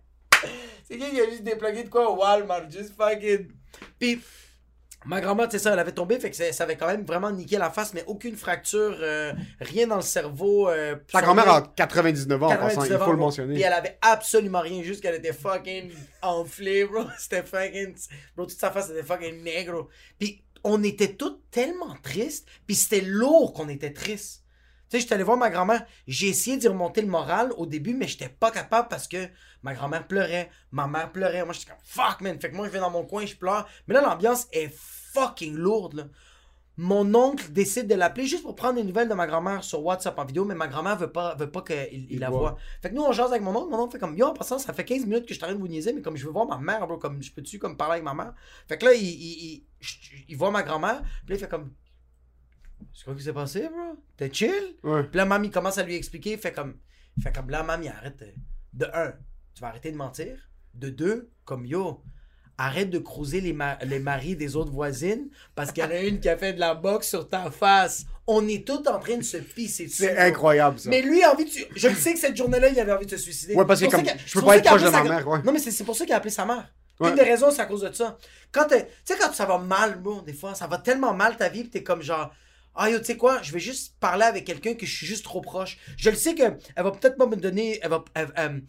[0.88, 2.70] C'est- qui qui a juste déplugué de quoi au Walmart?
[2.70, 3.48] Juste fucking.
[4.00, 4.20] Puis,
[5.06, 7.58] ma grand-mère, c'est ça, elle avait tombé, fait que ça, avait quand même vraiment niqué
[7.58, 10.70] la face, mais aucune fracture, euh, rien dans le cerveau.
[10.70, 13.54] euh, Ta grand-mère a 99 ans en passant, il 99 faut le ans, mentionner.
[13.56, 17.04] Puis elle avait absolument rien, juste qu'elle était fucking enflée, bro.
[17.20, 17.96] C'était fucking.
[18.36, 19.90] Bro, toute sa face était fucking négro.
[20.20, 24.44] Puis on était tous tellement tristes, puis c'était lourd qu'on était tristes.
[24.90, 27.94] Tu sais, j'étais allé voir ma grand-mère, j'ai essayé d'y remonter le moral au début,
[27.94, 29.28] mais j'étais pas capable parce que
[29.64, 31.44] ma grand-mère pleurait, ma mère pleurait.
[31.44, 32.40] Moi, j'étais comme fuck, man.
[32.40, 33.68] Fait que moi, je vais dans mon coin, je pleure.
[33.88, 36.04] Mais là, l'ambiance est fucking lourde, là.
[36.80, 40.20] Mon oncle décide de l'appeler juste pour prendre des nouvelles de ma grand-mère sur WhatsApp
[40.20, 42.56] en vidéo, mais ma grand-mère veut pas, veut pas qu'il il la voit.
[42.84, 43.72] Fait que nous, on jase avec mon oncle.
[43.72, 45.60] Mon oncle fait comme, yo, en passant, ça fait 15 minutes que je t'arrête de
[45.60, 47.94] vous niaiser, mais comme je veux voir ma mère, bro, comme je peux-tu comme parler
[47.94, 48.34] avec ma mère?
[48.70, 49.96] Fait que là, il, il, il, je-
[50.30, 51.72] il voit ma grand-mère, puis là, il fait comme,
[52.98, 53.96] c'est quoi qui s'est passé, bro?
[54.18, 54.52] T'es chill?
[54.84, 55.04] Ouais.
[55.04, 56.78] Puis là, mamie commence à lui expliquer, fait comme,
[57.22, 58.18] fait comme là, mamie, arrête.
[58.74, 59.14] De, de un,
[59.54, 60.50] tu vas arrêter de mentir.
[60.74, 62.02] De deux, comme yo,
[62.58, 66.00] arrête de cruiser les, ma- les maris des autres voisines parce qu'il y en a
[66.02, 68.06] une qui a fait de la boxe sur ta face.
[68.26, 70.04] On est tous en train de se pisser dessus.
[70.04, 70.90] C'est incroyable, ça.
[70.90, 71.52] Mais lui a envie de...
[71.76, 73.54] Je sais que cette journée-là, il avait envie de se suicider.
[73.56, 75.42] Ouais, parce que comme- a- je peux pas être proche de ma sa- mère, ouais.
[75.44, 76.74] Non, mais c'est pour ça qu'il a appelé sa mère.
[77.00, 77.10] Ouais.
[77.10, 78.18] Une des raisons, c'est à cause de ça.
[78.52, 81.38] Quand t'es- Tu sais, quand ça va mal, bro, des fois, ça va tellement mal
[81.38, 82.32] ta vie, pis t'es comme genre...
[82.78, 85.24] Ah yo, tu sais quoi, je vais juste parler avec quelqu'un que je suis juste
[85.26, 85.78] trop proche.
[85.98, 86.44] Je le sais que
[86.76, 87.80] elle va peut-être pas me donner...
[87.82, 88.06] Elle va...
[88.14, 88.64] elle- elle-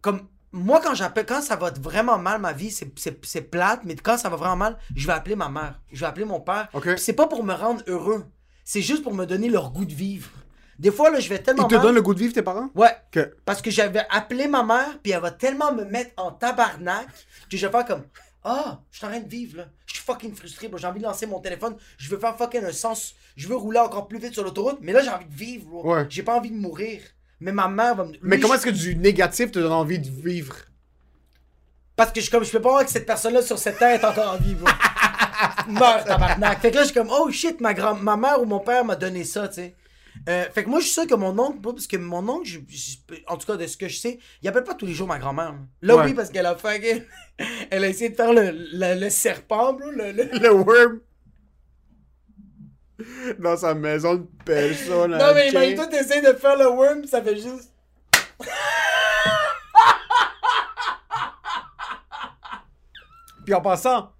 [0.00, 0.28] comme...
[0.50, 4.30] Moi, quand j'appelle, quand ça va vraiment mal, ma vie, c'est- plate, mais quand ça
[4.30, 5.78] va vraiment mal, je vais appeler ma mère.
[5.92, 6.68] Je vais appeler mon père.
[6.72, 6.84] Ok.
[6.94, 8.24] Puis c'est pas pour me rendre heureux.
[8.64, 10.30] C'est juste pour me donner leur goût de vivre.
[10.78, 11.82] Des fois, là, je vais tellement Ils te mal.
[11.82, 12.70] donnent le goût de vivre, tes parents?
[12.74, 12.96] Ouais.
[13.44, 17.08] Parce que j'avais appelé ma mère, puis elle va tellement me mettre en tabarnak
[17.50, 18.04] que je vais faire comme
[18.44, 19.66] Ah, je suis en train de vivre là.
[19.86, 20.78] Je suis fucking frustré, bro.
[20.78, 21.76] J'ai envie de lancer mon téléphone.
[21.98, 23.14] Je veux faire fucking un sens.
[23.36, 25.94] Je veux rouler encore plus vite sur l'autoroute, mais là, j'ai envie de vivre, bro.
[25.94, 26.06] Ouais.
[26.08, 27.00] J'ai pas envie de mourir.
[27.40, 28.14] Mais ma mère va me.
[28.22, 30.54] Mais comment je- est-ce que du négatif te donne envie de vivre?
[31.96, 34.04] Parce que je, comme, je peux pas voir que cette personne-là sur cette terre est
[34.04, 34.68] encore en vie, bro.
[35.68, 36.60] Meurs, tabarnak.
[36.60, 38.84] Fait que là, je suis comme, oh shit, ma, grand ma mère ou mon père
[38.84, 39.74] m'a donné ça, tu sais.
[40.28, 42.58] Euh, fait que moi, je suis sûr que mon oncle, parce que mon oncle, je-
[42.68, 45.08] je- en tout cas, de ce que je sais, il appelle pas tous les jours
[45.08, 45.54] ma grand-mère.
[45.80, 45.96] là.
[45.96, 46.04] Ouais.
[46.04, 47.06] oui, parce qu'elle a fait.
[47.70, 49.90] Elle a essayé de faire le, le, le serpent, bro.
[49.90, 51.00] Le, le- Le worm.
[53.38, 55.12] Dans sa maison de personne.
[55.12, 57.72] Non, mais imagine toi, t'essayes de faire le worm, ça fait juste.
[63.44, 64.12] Puis en passant,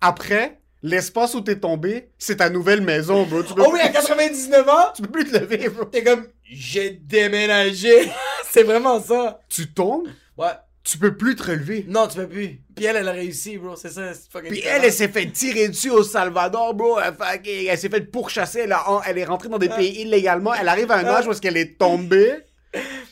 [0.00, 3.42] après, l'espace où t'es tombé, c'est ta nouvelle maison, bro.
[3.42, 5.86] Tu peux, Oh oui, à 99 ans, tu peux plus te lever, bro.
[5.86, 8.10] t'es comme, j'ai déménagé.
[8.52, 9.40] c'est vraiment ça.
[9.48, 10.06] Tu tombes,
[10.36, 10.52] Ouais.
[10.84, 11.86] tu peux plus te relever.
[11.88, 12.60] Non, tu peux plus.
[12.76, 13.76] Puis elle, elle a réussi, bro.
[13.76, 14.76] C'est ça, c'est fucking Puis différent.
[14.78, 16.98] elle, elle s'est fait tirer dessus au Salvador, bro.
[17.00, 18.60] Elle, s'est fait pourchasser.
[18.60, 20.52] Elle, a- elle est rentrée dans des pays illégalement.
[20.54, 22.34] Elle arrive à un âge où est-ce qu'elle est tombée.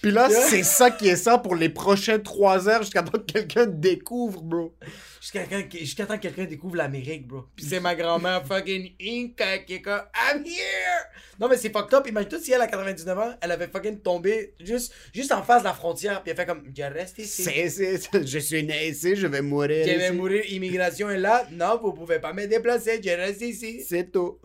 [0.03, 3.33] Puis là, c'est ça qui est ça pour les prochaines trois heures jusqu'à temps que
[3.33, 4.75] quelqu'un te découvre, bro.
[5.23, 7.45] Jusqu'à temps que quelqu'un découvre l'Amérique, bro.
[7.55, 11.07] Puis c'est ma grand-mère fucking Inca qui est comme I'm here!
[11.39, 12.09] Non, mais c'est fucked up.
[12.09, 15.69] Imagine-toi si elle, à 99 ans, elle avait fucking tombé juste, juste en face de
[15.69, 16.25] la frontière.
[16.25, 17.45] Puis elle fait comme Je reste ici.
[17.45, 19.87] C'est, je suis né ici, je vais mourir.
[19.87, 20.17] Je vais ici.
[20.17, 20.45] mourir.
[20.51, 21.47] Immigration est là.
[21.53, 23.01] Non, vous pouvez pas me déplacer.
[23.01, 23.81] Je reste ici.
[23.89, 24.41] C'est tout.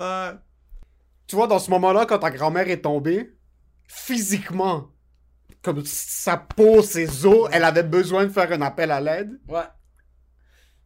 [1.25, 3.32] Tu vois, dans ce moment-là, quand ta grand-mère est tombée,
[3.88, 4.91] physiquement,
[5.63, 9.39] comme sa peau, ses os, elle avait besoin de faire un appel à l'aide.
[9.49, 9.63] Ouais.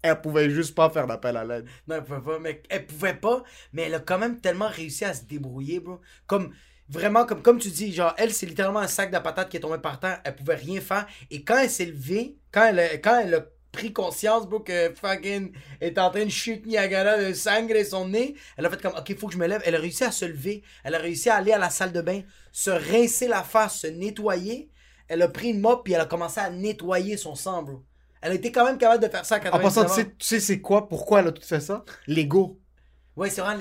[0.01, 1.65] Elle pouvait juste pas faire d'appel à l'aide.
[1.87, 3.43] Non, elle pouvait pas, mais elle pouvait pas,
[3.73, 5.99] mais elle a quand même tellement réussi à se débrouiller, bro.
[6.27, 6.53] Comme,
[6.89, 9.77] vraiment, comme, tu dis, genre, elle, c'est littéralement un sac de patates qui est tombé
[9.77, 12.79] par terre, elle pouvait rien faire, et quand elle s'est levée, quand elle,
[13.35, 17.85] a- pris conscience, bro, que fucking est en train de chuter Niagara de sang et
[17.85, 20.03] son nez, elle a fait comme, ok, faut que je me lève, elle a réussi
[20.03, 22.21] à se lever, elle a réussi à aller à la salle de bain,
[22.51, 24.69] se rincer la face, se nettoyer,
[25.07, 27.85] elle a pris une mop, puis elle a commencé à nettoyer son sang, bro.
[28.21, 30.05] Elle a été quand même capable de faire ça à En 99 passant, tu sais,
[30.05, 31.83] tu sais c'est quoi, pourquoi elle a tout fait ça?
[32.07, 32.61] L'ego.
[33.17, 33.57] Ouais, c'est vrai,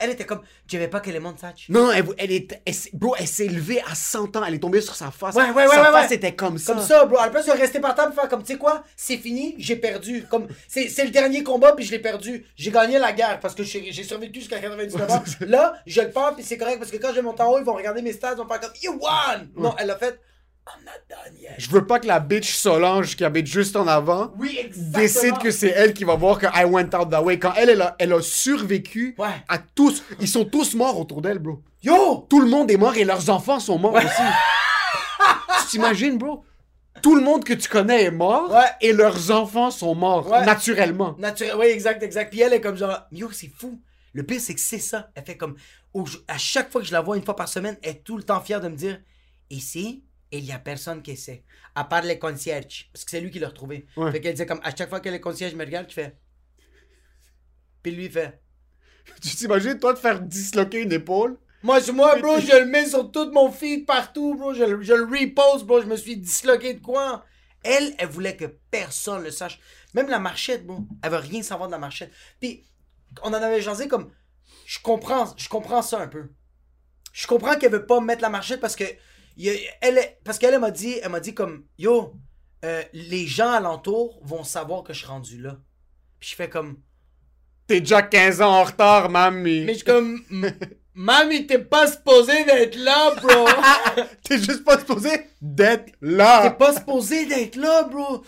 [0.00, 1.68] elle, était comme, je vais pas que les monde sachent.
[1.68, 4.80] Non, elle, elle est, elle bro, elle s'est levée à 100 ans, elle est tombée
[4.80, 5.34] sur sa face.
[5.34, 6.16] Ouais, ouais, ouais, sa ouais, face ouais.
[6.16, 6.72] était comme ça.
[6.72, 7.18] Comme ça, bro.
[7.22, 9.76] Elle peut se rester par terre et faire comme, tu sais quoi, c'est fini, j'ai
[9.76, 10.24] perdu.
[10.30, 12.46] Comme, c'est le dernier combat puis je l'ai perdu.
[12.56, 15.22] J'ai gagné la guerre parce que j'ai survécu jusqu'à 99 ans.
[15.40, 17.64] Là, je le perds puis c'est correct parce que quand je monte en haut, ils
[17.64, 19.46] vont regarder mes stats, ils vont faire comme, you won!
[19.54, 20.18] Non, elle a fait,
[20.66, 21.54] I'm not done yet.
[21.58, 25.50] Je veux pas que la bitch Solange qui habite juste en avant Oui, décide que
[25.50, 27.38] c'est elle qui va voir que I went out that way.
[27.38, 29.28] Quand elle, elle a, elle a survécu Ouais.
[29.48, 30.02] à tous.
[30.20, 31.62] Ils sont tous morts autour d'elle, bro.
[31.82, 32.26] Yo!
[32.30, 34.06] Tout le monde est mort et leurs enfants sont morts aussi.
[35.60, 36.44] tu t'imagines, bro?
[37.02, 38.64] Tout le monde que tu connais est mort Ouais.
[38.80, 41.14] et leurs enfants sont morts naturellement.
[41.18, 42.30] Naturel, oui, exact, exact.
[42.30, 43.78] Puis elle est comme genre, yo, c'est fou.
[44.14, 45.10] Le pire, c'est que c'est ça.
[45.14, 45.56] Elle fait comme,
[45.92, 48.16] au- à chaque fois que je la vois une fois par semaine, elle est tout
[48.16, 48.98] le temps fière de me dire,
[50.32, 51.44] ici, il y a personne qui sait,
[51.74, 52.88] à part les concierges.
[52.92, 53.86] Parce que c'est lui qui l'a retrouvé.
[53.96, 54.10] Ouais.
[54.12, 56.16] Fait qu'elle disait comme, à chaque fois que les concierges me regardent, tu fais.
[57.82, 58.40] Puis lui, il fait.
[59.22, 61.38] Tu t'imagines, toi, de faire disloquer une épaule?
[61.62, 64.54] Moi, je- moi, bro, je le mets sur tout mon feed partout, bro.
[64.54, 65.80] Je, le- je le repost, bro.
[65.82, 67.24] Je me suis disloqué de quoi?
[67.62, 69.58] Elle, elle voulait que personne le sache.
[69.94, 70.86] Même la marchette, bro.
[71.02, 72.10] Elle veut rien savoir de la marchette.
[72.40, 72.64] Puis,
[73.22, 74.10] on en avait jasé comme.
[74.66, 76.30] Je comprends, je comprends ça un peu.
[77.12, 78.84] Je comprends qu'elle veut pas mettre la marchette parce que.
[79.80, 81.64] Elle, est- parce qu'elle elle m'a dit, elle m'a dit comme.
[81.78, 82.14] Yo,
[82.64, 85.56] euh, les gens alentour vont savoir que je suis rendu là.
[86.20, 86.78] Puis je fais comme.
[87.66, 89.64] T'es déjà 15 ans en retard, mamie.
[89.64, 90.22] Mais je suis comme.
[90.96, 93.48] Mamie, t'es pas supposé d'être là, bro!
[94.24, 95.10] T'es juste pas supposé
[95.40, 96.50] d'être T'es là.
[96.50, 98.22] pas supposé d'être là, bro.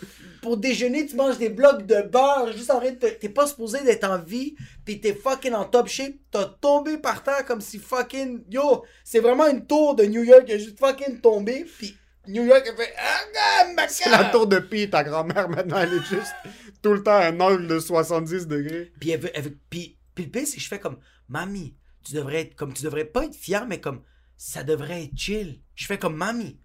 [0.47, 2.53] Pour déjeuner, tu manges des blocs de beurre.
[2.55, 4.55] Juste en train de te- T'es pas supposé d'être en vie.
[4.85, 6.13] Pis t'es fucking en top shape.
[6.31, 8.45] T'as tombé par terre comme si fucking.
[8.49, 11.65] Yo, c'est vraiment une tour de New York qui a juste fucking tombé.
[11.79, 11.97] Pis
[12.29, 12.93] New York a fait.
[12.97, 16.33] Ah, ma C'est la tour de Pi, ta grand-mère, maintenant, elle est juste
[16.81, 18.93] tout le temps à un angle de 70 degrés.
[19.01, 19.31] Puis elle veut.
[19.33, 20.97] Elle veut puis, puis le c'est je fais comme.
[21.27, 21.75] Mamie,
[22.05, 22.55] tu devrais être.
[22.55, 24.01] Comme tu devrais pas être fier, mais comme.
[24.37, 25.59] Ça devrait être chill.
[25.75, 26.57] Je fais comme Mamie.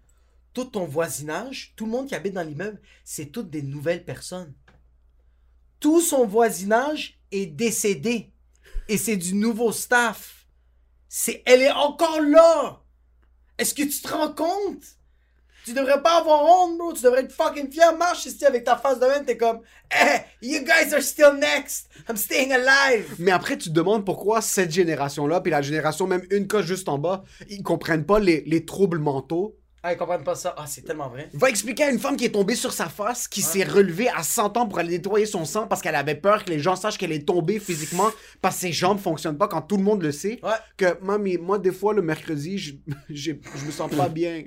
[0.53, 4.53] Tout ton voisinage, tout le monde qui habite dans l'immeuble, c'est toutes des nouvelles personnes.
[5.79, 8.31] Tout son voisinage est décédé.
[8.87, 10.47] Et c'est du nouveau staff.
[11.09, 12.81] C'est, elle est encore là.
[13.57, 14.83] Est-ce que tu te rends compte?
[15.65, 16.93] Tu devrais pas avoir honte, bro.
[16.93, 17.95] Tu devrais être fucking fier.
[17.97, 19.25] Marche ici avec ta face de même.
[19.25, 21.87] T'es comme, eh, you guys are still next.
[22.09, 23.15] I'm staying alive.
[23.17, 26.89] Mais après, tu te demandes pourquoi cette génération-là, puis la génération même une coche juste
[26.89, 29.57] en bas, ils comprennent pas les troubles mentaux.
[29.85, 30.55] Ah, ils comprennent pas ça.
[30.57, 31.29] Ah, c'est tellement vrai.
[31.33, 34.23] Va expliquer à une femme qui est tombée sur sa face, qui s'est relevée à
[34.23, 36.97] 100 ans pour aller nettoyer son sang parce qu'elle avait peur que les gens sachent
[36.97, 38.09] qu'elle est tombée physiquement
[38.41, 40.39] parce que ses jambes fonctionnent pas quand tout le monde le sait.
[40.41, 40.51] Ouais.
[40.77, 42.73] Que, mamie, moi, des fois, le mercredi, je,
[43.09, 44.43] j'ai- je me sens pas bien.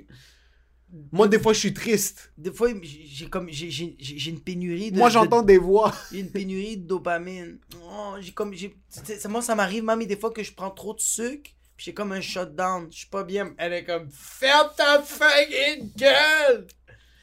[1.11, 2.31] Moi, des fois, je suis triste.
[2.37, 4.97] Des fois, j'ai comme, j'ai, j'ai, j'ai j'ai une pénurie de.
[4.97, 5.93] Moi, de- j'entends des voix.
[6.13, 7.59] J'ai une pénurie de dopamine.
[7.83, 10.93] Oh, j'ai comme j'ai ça- moi ça m'arrive même des fois que je prends trop
[10.93, 13.53] de sucre, puis j'ai comme un shutdown, je suis pas bien.
[13.57, 16.67] Elle est comme ferme ta fucking gueule.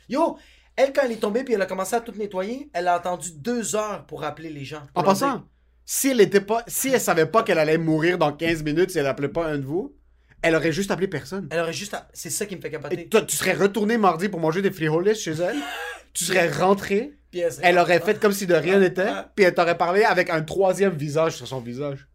[0.09, 0.39] Yo,
[0.77, 3.31] elle quand elle est tombée puis elle a commencé à tout nettoyer, elle a attendu
[3.33, 4.83] deux heures pour appeler les gens.
[4.95, 5.45] En passant,
[5.85, 8.99] si elle était pas, si elle savait pas qu'elle allait mourir dans 15 minutes si
[8.99, 9.95] elle appelait pas un de vous,
[10.43, 11.49] elle aurait juste appelé personne.
[11.51, 13.09] elle aurait juste, à- c'est ça qui me fait Et capoter.
[13.09, 15.57] toi, tu serais retourné mardi pour manger des frijoles chez elle?
[16.13, 17.15] tu serais rentré.
[17.31, 19.33] Puis elle, serait Elle aurait fait comme si de rien n'était, Ah.
[19.35, 22.07] puis elle t'aurait parlé avec un troisième visage sur son visage.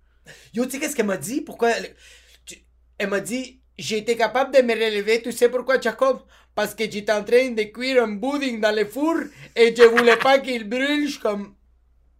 [0.54, 1.42] Yo, tu sais qu'est-ce qu'elle m'a dit?
[1.42, 1.72] Pourquoi?
[1.72, 1.96] Elle,
[3.00, 6.20] elle m'a dit, été capable de me relever, tu sais pourquoi, Jacob?
[6.54, 9.16] Parce que j'étais en train de cuire un pudding dans le four
[9.56, 11.18] et je voulais pas qu'il brûle.
[11.20, 11.56] Comme,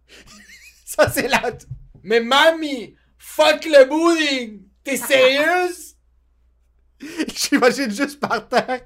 [0.86, 1.52] Ça, c'est la...
[2.02, 4.62] mais mamie, fuck le pudding!
[4.82, 5.94] T'es sérieuse?
[7.34, 8.80] J'imagine juste par terre,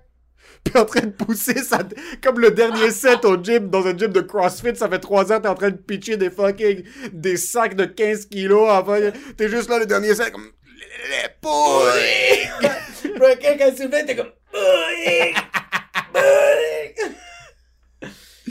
[0.65, 1.79] puis en train de pousser ça,
[2.23, 5.41] comme le dernier set au gym, dans un gym de CrossFit, ça fait 3 ans,
[5.41, 9.69] t'es en train de pitcher des fucking, des sacs de 15 kilos, enfin, t'es juste
[9.69, 10.33] là, le dernier set,
[13.41, 15.35] quelqu'un se levait, t'es comme, pudding!
[16.13, 17.15] Pudding!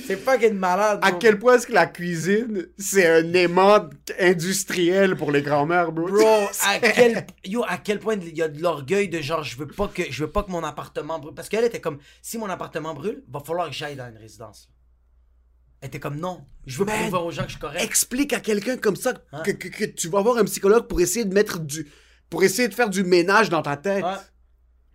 [0.06, 1.00] C'est fucking malade.
[1.02, 1.20] À bro.
[1.20, 3.88] quel point est-ce que la cuisine, c'est un aimant
[4.20, 6.08] industriel pour les grands-mères, bro?
[6.08, 9.56] Bro, à quel yo à quel point il y a de l'orgueil de genre je
[9.56, 12.38] veux pas que je veux pas que mon appartement brûle parce qu'elle était comme si
[12.38, 14.70] mon appartement brûle, va falloir que j'aille dans une résidence.
[15.80, 17.10] Elle était comme non, je veux Man.
[17.10, 17.84] prouver aux gens que je suis correct.
[17.84, 19.44] Explique à quelqu'un comme ça Hein?
[19.46, 21.90] que, que- que tu vas voir un psychologue pour essayer de mettre du...
[22.34, 24.04] pour essayer de faire du ménage dans ta tête.
[24.04, 24.10] Ouais.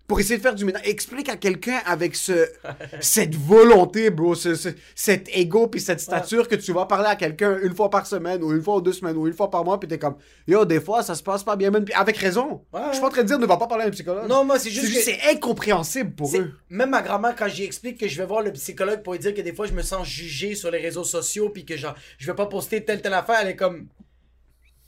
[0.08, 0.80] Pour essayer de faire du ménage.
[0.86, 2.48] Explique à quelqu'un avec ce,
[3.00, 7.14] cette volonté, bro, ce, ce- cet ego puis cette stature que tu vas parler à
[7.14, 9.64] quelqu'un une fois par semaine ou une fois ou deux semaines ou une fois par
[9.64, 10.16] mois puis t'es comme,
[10.48, 11.84] yo, des fois, ça se passe pas bien même.
[11.94, 12.64] Avec raison.
[12.72, 14.26] Ouais, Je suis pas en train de dire ne va pas parler à un psychologue.
[14.28, 16.52] Non, moi c'est juste que c'est incompréhensible pour eux.
[16.70, 19.34] même ma grand-mère quand j'y explique que je vais voir le psychologue pour lui dire
[19.34, 22.26] que des fois je me sens jugé sur les réseaux sociaux puis que genre je
[22.26, 23.88] vais pas poster telle telle affaire, elle est comme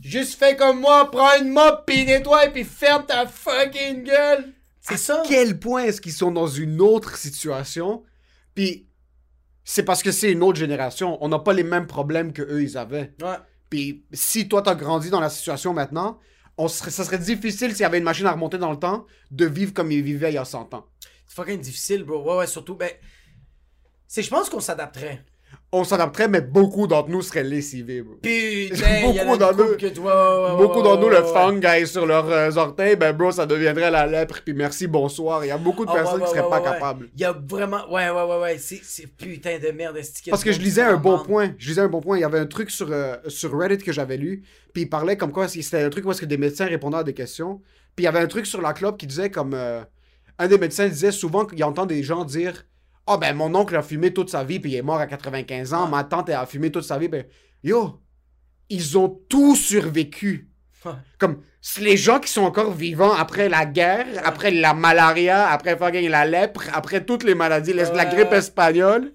[0.00, 4.52] juste fais comme moi, prends une mop puis nettoie et puis ferme ta fucking gueule.
[4.80, 5.22] C'est ça.
[5.28, 8.02] quel point est-ce qu'ils sont dans une autre situation?
[8.54, 8.88] Puis
[9.64, 11.18] c'est parce que c'est une autre génération.
[11.22, 13.14] On n'a pas les mêmes problèmes que eux ils avaient.
[13.20, 13.36] Ouais.
[13.68, 16.18] Puis si toi t'as grandi dans la situation maintenant,
[16.56, 19.06] on serait, ça serait difficile s'il y avait une machine à remonter dans le temps
[19.30, 20.86] de vivre comme ils vivaient il y a 100 ans.
[21.26, 22.22] C'est fucking difficile, bro.
[22.22, 22.90] Ouais, ouais, surtout, ben.
[24.06, 25.24] C'est, je pense qu'on s'adapterait.
[25.72, 28.02] On s'adapterait, mais beaucoup d'entre nous seraient lessivés.
[28.02, 28.16] bro.
[28.16, 30.12] Putain, Beaucoup il y en a d'entre que toi.
[30.12, 33.46] ouais, ouais, beaucoup ouais, d'entre nous, le fungi sur leurs euh, orteils, ben bro, ça
[33.46, 35.44] deviendrait la lèpre, puis merci, bonsoir.
[35.44, 37.08] Il y a beaucoup de Ah, personnes qui seraient pas capables.
[37.14, 37.88] Il y a vraiment.
[37.88, 38.58] Ouais, ouais, ouais, ouais.
[38.58, 39.96] C'est, putain de merde,
[40.28, 41.52] Parce que je lisais un bon point.
[41.56, 42.18] Je lisais un bon point.
[42.18, 44.42] Il y avait un truc sur, euh, sur Reddit que j'avais lu.
[44.72, 47.04] Puis il parlait comme quoi c'était un truc où est-ce que des médecins répondaient à
[47.04, 47.60] des questions.
[47.94, 49.54] Puis il y avait un truc sur la clope qui disait comme.
[49.54, 49.82] euh,
[50.40, 52.64] un des médecins disait souvent qu'il entend des gens dire
[53.06, 55.74] Ah ben mon oncle a fumé toute sa vie puis il est mort à 95
[55.74, 55.88] ans.
[55.88, 57.08] Ma tante elle a fumé toute sa vie.
[57.08, 57.24] Ben
[57.62, 58.00] yo,
[58.68, 60.48] ils ont tout survécu.
[60.84, 60.92] Ouais.
[61.18, 61.42] Comme
[61.78, 66.24] les gens qui sont encore vivants après la guerre, après la malaria, après fucking la
[66.24, 69.12] lèpre, après toutes les maladies, la, grippe espagnole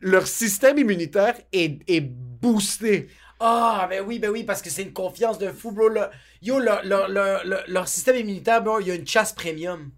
[0.00, 3.08] leur système immunitaire est, est boosté.
[3.40, 5.88] Ah, ben oui, ben oui, parce que c'est une confiance de fou, bro.
[5.88, 6.06] Le-
[6.42, 9.90] Yo, leur, leur, leur, leur- leur système immunitaire, bro, il y a une chasse premium.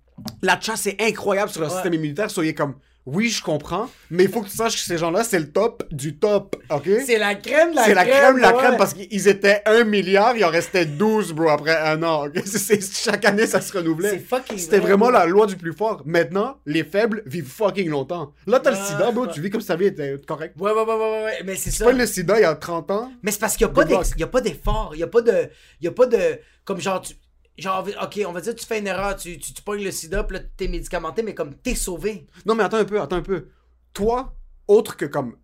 [0.43, 2.31] La chasse est incroyable sur leur système immunitaire.
[2.31, 5.39] Soyez comme, oui, je comprends, mais il faut que tu saches que ces gens-là, c'est
[5.39, 6.89] le top du top, ok?
[7.05, 8.07] C'est la crème, de la C'est crème.
[8.09, 8.59] la crème, la ouais.
[8.63, 12.27] crème, parce qu'ils étaient un milliard, il en restait 12, bro, après un an.
[12.27, 12.41] ok?
[12.47, 14.25] C'est- c'est- chaque année, ça se C'est renouvelait.
[14.57, 15.13] C'était vrai, vraiment bro.
[15.13, 16.03] la loi du plus fort.
[16.07, 18.33] Maintenant, les faibles vivent fucking longtemps.
[18.47, 20.59] Là, t'as le sida, bro, tu vis comme si ta vie était correcte.
[20.59, 21.85] Ouais, ouais, ouais, ouais, ouais, mais c'est ça.
[21.85, 23.13] Pas le sida il y a 30 ans.
[23.23, 24.93] Mais c'est parce qu'il n'y a, pas d'effort.
[24.95, 25.49] Il n'y a pas de.
[25.81, 26.39] Il y a pas de.
[26.65, 27.13] Comme genre, tu.
[27.57, 30.25] Genre, ok, on va dire, tu fais une erreur, tu, tu, tu pognes le sida,
[30.25, 32.27] puis là, t'es médicamenté, mais comme t'es sauvé.
[32.47, 33.49] Non, mais attends un peu, attends un peu.
[33.93, 34.35] Toi,
[34.67, 35.37] autre que comme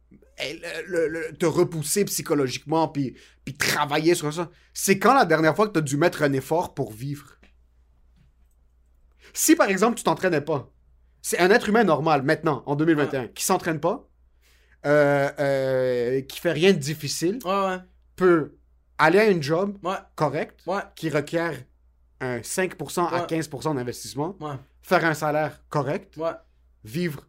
[0.42, 5.68] eh, le- te repousser psychologiquement puis, puis travailler sur ça, c'est quand la dernière fois
[5.68, 7.36] que tu as dû mettre un effort pour vivre?
[9.32, 10.70] Si par exemple tu t'entraînais pas,
[11.22, 14.08] c'est un être humain normal maintenant, en 2021, qui s'entraîne pas,
[14.86, 17.78] euh, euh, qui fait rien de difficile, Ouais, ouais.
[18.16, 18.56] peut
[18.98, 21.54] aller à une job Ouais, correcte ouais, qui requiert
[22.20, 23.26] un 5% à Ouais.
[23.26, 26.30] 15% d'investissement, ouais, faire un salaire correct, ouais,
[26.84, 27.26] vivre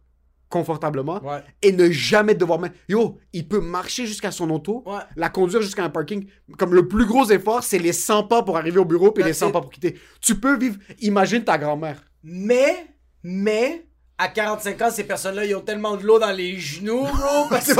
[0.48, 1.20] confortablement
[1.62, 2.74] et ne jamais devoir mettre.
[2.86, 4.84] Yo, il peut marcher jusqu'à son auto,
[5.16, 6.26] la conduire jusqu'à un parking.
[6.58, 9.30] Comme le plus gros effort, c'est les 100 pas pour arriver au bureau puis les
[9.30, 9.52] That's 100 it.
[9.54, 9.98] pas pour quitter.
[10.20, 10.76] Tu peux vivre.
[11.00, 12.04] Imagine ta grand-mère.
[12.22, 12.86] Mais,
[13.22, 13.86] mais,
[14.22, 17.46] à 45 ans, ces personnes-là, ils ont tellement de l'eau dans les genoux, bro.
[17.50, 17.72] parce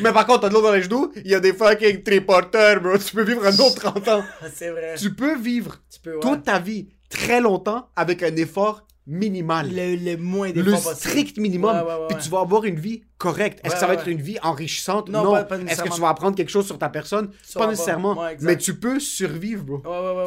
[0.00, 2.80] Mais par contre, t'as de l'eau dans les genoux, il y a des fucking triporteurs,
[2.80, 2.96] bro.
[2.98, 4.24] Tu peux vivre un autre 30 ans.
[4.54, 4.94] c'est vrai.
[4.96, 6.20] Tu peux vivre Tu peux, ouais.
[6.20, 9.68] toute ta vie très longtemps avec un effort minimal.
[9.70, 10.96] Le, le moins le d'efforts possible.
[11.10, 13.60] strict minimum, Ouais, ouais, ouais, puis tu vas avoir une vie correcte.
[13.64, 15.08] Est-ce que ça va être une vie enrichissante?
[15.08, 15.36] Non, Non.
[15.36, 17.30] Est-ce que tu vas apprendre quelque chose sur ta personne?
[17.54, 18.16] Pas nécessairement.
[18.40, 19.82] Mais tu peux survivre, bro.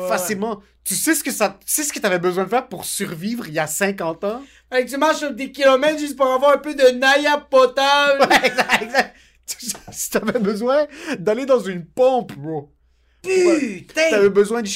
[0.08, 0.62] Facilement.
[0.84, 3.48] Tu sais ce que ça, tu sais ce que t'avais besoin de faire pour survivre
[3.48, 4.42] il y a 50 ans?
[4.70, 8.24] Que tu marches sur des kilomètres juste pour avoir un peu de naïa potable.
[8.44, 9.16] exact, exact.
[9.48, 10.86] Tu- Si t'avais besoin
[11.20, 12.70] d'aller dans une pompe, bro,
[13.22, 14.10] Putain!
[14.10, 14.68] T'avais besoin de...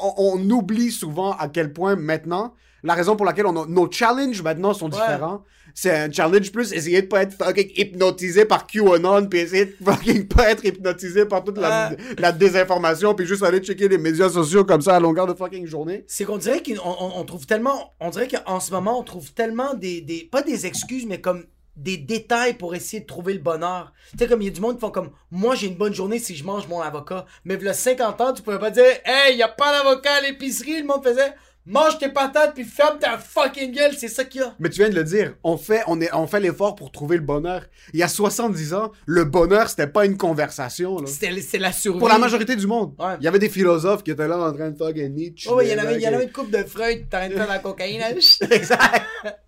[0.00, 3.90] On, on oublie souvent à quel point maintenant, la raison pour laquelle on a- nos
[3.90, 4.98] challenges maintenant sont Ouais.
[4.98, 5.42] différents.
[5.74, 9.76] C'est un challenge plus essayer de pas être fucking hypnotisé par QAnon, puis essayer de
[9.84, 14.30] fucking pas être hypnotisé par toute la, la désinformation, puis juste aller checker les médias
[14.30, 16.04] sociaux comme ça à longueur de fucking journée.
[16.06, 17.92] C'est qu'on dirait qu'on on- on trouve tellement.
[18.00, 20.28] On dirait qu'en ce moment, on trouve tellement des, des.
[20.30, 21.44] Pas des excuses, mais comme
[21.76, 23.92] des détails pour essayer de trouver le bonheur.
[24.12, 25.10] Tu sais, comme il y a du monde qui font comme.
[25.30, 27.26] Moi, j'ai une bonne journée si je mange mon avocat.
[27.44, 28.84] Mais il 50 ans, tu pouvais pas dire.
[29.04, 30.80] Hey, y a pas d'avocat à l'épicerie.
[30.80, 31.34] Le monde faisait.
[31.66, 33.92] Mange tes patates puis ferme ta fucking gueule.
[33.96, 34.54] C'est ça qu'il y a.
[34.60, 37.16] Mais tu viens de le dire, on fait, on est, on fait l'effort pour trouver
[37.16, 37.62] le bonheur.
[37.92, 40.96] Il y a 70 ans, le bonheur, c'était pas une conversation.
[41.06, 41.98] C'est la survie.
[41.98, 42.94] Pour la majorité du monde.
[42.98, 43.14] Ouais.
[43.20, 45.48] Il y avait des philosophes qui étaient là en train de fucking Nietzsche.
[45.52, 47.08] Oh, il y en avait, il y en avait une coupe de Freud.
[47.10, 48.00] T'arrêtes de faire de la cocaïne.
[48.02, 48.14] hein?
[48.50, 49.02] Exact.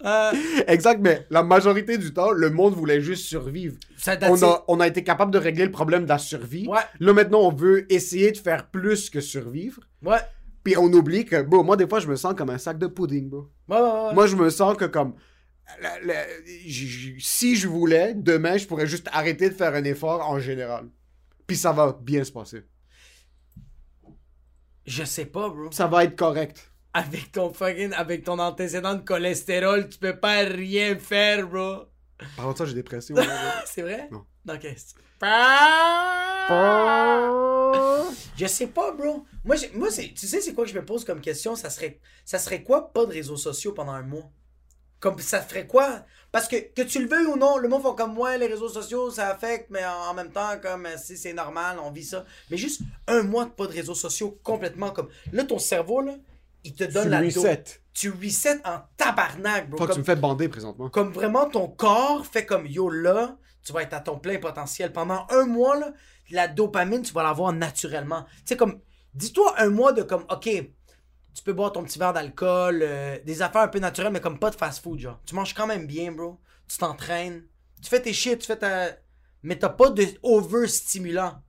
[0.04, 0.32] Euh,
[0.66, 3.76] Exact, mais la majorité du temps, le monde voulait juste survivre.
[3.96, 6.66] ça On a, on a été capable de régler le problème de la survie.
[6.66, 6.80] Ouais.
[7.00, 9.80] Là, maintenant, on veut essayer de faire plus que survivre.
[10.04, 10.18] Ouais.
[10.68, 12.86] Puis on oublie que, bro, moi, des fois, je me sens comme un sac de
[12.88, 13.48] pudding, bro.
[13.68, 14.12] Ouais, ouais, ouais.
[14.14, 15.14] Moi, je me sens que comme...
[15.80, 19.84] la- la- j- j- si je voulais, demain, je pourrais juste arrêter de faire un
[19.84, 20.90] effort en général.
[21.46, 22.64] Puis ça va bien se passer.
[24.84, 25.70] Je sais pas, bro.
[25.72, 26.70] Ça va être correct.
[26.92, 27.92] Avec ton fucking.
[27.94, 31.84] Avec ton antécédent de cholestérol, tu peux pas rien faire, bro.
[32.36, 32.74] Par contre, ça, j'ai
[33.14, 33.22] bro.
[33.64, 34.08] C'est vrai?
[34.12, 34.26] Non.
[34.50, 34.66] Ok.
[38.36, 39.24] Je sais pas, bro.
[39.44, 41.56] Moi, moi c'est- tu sais, c'est quoi que je me pose comme question?
[41.56, 44.30] Ça serait, ça serait quoi pas de réseaux sociaux pendant un mois?
[45.00, 46.04] Comme ça ferait quoi?
[46.32, 48.68] Parce que, que tu le veuilles ou non, le monde font comme moi, les réseaux
[48.68, 52.04] sociaux, ça affecte, mais en, en même temps, comme euh, si c'est normal, on vit
[52.04, 52.24] ça.
[52.50, 55.08] Mais juste un mois de pas de réseaux sociaux complètement comme.
[55.32, 56.14] Là, ton cerveau, là,
[56.64, 57.64] il te donne Tu la reset.
[57.94, 59.78] Tu reset en tabarnak, bro.
[59.78, 60.88] Faut que tu Comme, me fais bander présentement.
[60.90, 64.92] comme vraiment ton corps fait comme yo là, tu vas être à ton plein potentiel.
[64.92, 65.92] Pendant un mois, là,
[66.30, 68.24] la dopamine, tu vas l'avoir naturellement.
[68.38, 68.80] Tu sais, comme,
[69.14, 70.48] dis-toi un mois de comme, ok,
[71.34, 74.38] tu peux boire ton petit verre d'alcool, euh, des affaires un peu naturelles, mais comme
[74.38, 75.20] pas de fast-food, genre.
[75.24, 76.40] Tu manges quand même bien, bro.
[76.66, 77.44] Tu t'entraînes.
[77.80, 78.88] Tu fais tes shit, tu fais ta.
[79.42, 81.40] Mais t'as pas de over-stimulant.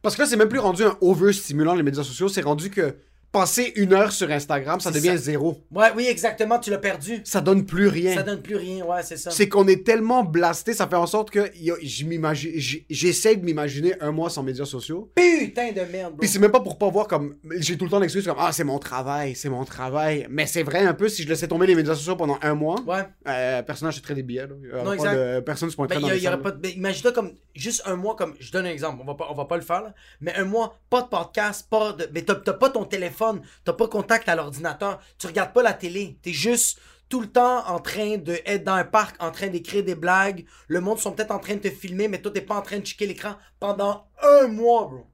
[0.00, 2.28] Parce que là, c'est même plus rendu un overstimulant, les médias sociaux.
[2.28, 2.96] C'est rendu que
[3.32, 5.16] passer une heure sur Instagram, ça devient ça.
[5.18, 5.58] zéro.
[5.70, 7.20] Ouais, oui, exactement, tu l'as perdu.
[7.24, 8.14] Ça donne plus rien.
[8.14, 9.30] Ça donne plus rien, ouais, c'est ça.
[9.30, 14.10] C'est qu'on est tellement blasté, ça fait en sorte que je j'essaie de m'imaginer un
[14.12, 15.10] mois sans médias sociaux.
[15.14, 16.18] Putain de merde, bro.
[16.20, 17.36] Puis c'est même pas pour pas voir comme.
[17.58, 20.26] J'ai tout le temps l'excuse comme Ah, c'est mon travail, c'est mon travail.
[20.30, 22.76] Mais c'est vrai un peu, si je laissais tomber les médias sociaux pendant un mois,
[22.86, 23.02] Ouais.
[23.28, 24.46] euh, personne n'achèterait des billets.
[24.46, 24.54] Là.
[24.62, 25.14] Il Non, exact.
[25.14, 26.40] de- personne se pointerait Ben, dans y a- les y salles.
[26.42, 29.14] pas de- ben, imagine-toi comme juste un mois, comme je donne un exemple, on va
[29.14, 32.08] pas, on va pas le faire, là, mais un mois, pas de podcast, pas de.
[32.12, 33.17] Mais t'as pas ton téléphone,
[33.64, 37.66] t'as pas contact à l'ordinateur, tu regardes pas la télé, t'es juste tout le temps
[37.66, 41.12] en train de être dans un parc, en train d'écrire des blagues, le monde sont
[41.12, 43.36] peut-être en train de te filmer, mais toi t'es pas en train de checker l'écran
[43.58, 45.06] pendant un mois, bro.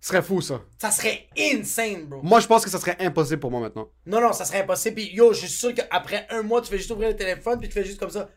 [0.00, 0.60] Ce serait fou ça.
[0.80, 2.20] Ça serait insane, bro.
[2.24, 3.88] Moi, je pense que ça serait impossible pour moi maintenant.
[4.04, 4.96] Non, non, ça serait impossible.
[4.96, 7.68] Puis yo, je suis sûr qu'après un mois, tu fais juste ouvrir le téléphone, puis
[7.68, 8.28] tu fais juste comme ça.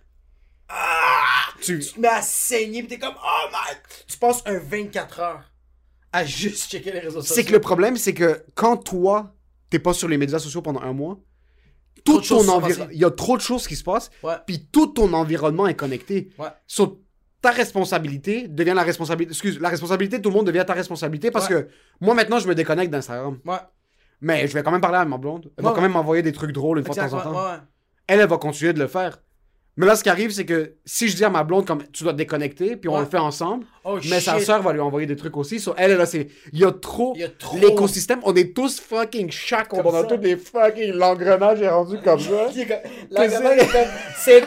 [0.69, 1.47] Ah!
[1.61, 3.75] Tu- Tu te mets à saigner, puis t'es comme, oh my!
[4.07, 5.51] Tu passes un 24 heures
[6.15, 7.35] à juste checker les réseaux sociaux.
[7.35, 9.35] C'est que le problème, c'est que quand toi,
[9.69, 11.19] t'es pas sur les médias sociaux pendant un mois,
[12.03, 14.35] tout ton environnement, il y a trop de choses qui se passent, Ouais.
[14.45, 16.29] puis tout ton environnement est connecté.
[16.37, 16.47] Ouais.
[16.67, 17.01] So,
[17.41, 19.31] ta responsabilité devient la responsabilité.
[19.33, 21.63] Excuse, la responsabilité de tout le monde devient ta responsabilité parce Ouais.
[21.63, 21.69] que
[22.01, 23.39] moi maintenant je me déconnecte d'Instagram.
[23.45, 23.57] Ouais.
[24.21, 25.51] Mais je vais quand même parler à ma blonde.
[25.57, 27.59] Elle va quand même m'envoyer des trucs drôles une fois de temps en temps.
[28.07, 29.19] Elle, elle va continuer de le faire.
[29.77, 32.03] Mais là, ce qui arrive, c'est que si je dis à ma blonde, comme tu
[32.03, 33.01] dois te déconnecter, puis on Ouais.
[33.01, 35.59] le fait ensemble, Oh, mais sa soeur va lui envoyer des trucs aussi.
[35.59, 36.29] So, elle, là, c'est.
[36.53, 37.13] Il y a trop.
[37.21, 37.57] A trop.
[37.57, 39.73] L'écosystème, on est tous fucking chaque.
[39.73, 40.03] On ça.
[40.05, 40.93] tous les fucking.
[40.93, 42.47] L'engrenage est rendu comme ça.
[42.53, 44.43] C'est-!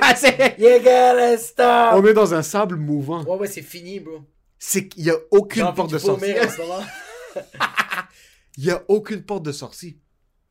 [0.00, 1.94] Ah, c'est- You gotta stop!
[1.94, 3.22] on est dans un sable mouvant.
[3.24, 4.18] Ouais, ouais, c'est fini, bro.
[4.58, 6.26] C'est qu'il y a aucune porte de sortie.
[8.58, 9.98] Il y a aucune porte de sortie.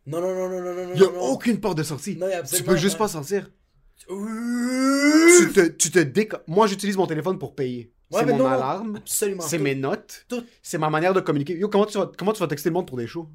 [0.07, 1.19] Non, non, non, non, non, non, Il y a non, non.
[1.33, 2.17] aucune porte de sortie.
[2.17, 3.49] Non, y a Tu peux juste pas sortir.
[4.11, 7.91] Tu te, tu te déco- Moi, j'utilise mon téléphone pour payer.
[8.11, 8.97] Ouais, c'est mon non, alarme.
[8.97, 9.41] Absolument.
[9.41, 10.25] C'est mes notes.
[10.27, 10.43] Tout.
[10.61, 11.57] C'est ma manière de communiquer.
[11.57, 13.29] Yo, comment tu vas, comment tu vas texter le monde pour des shows?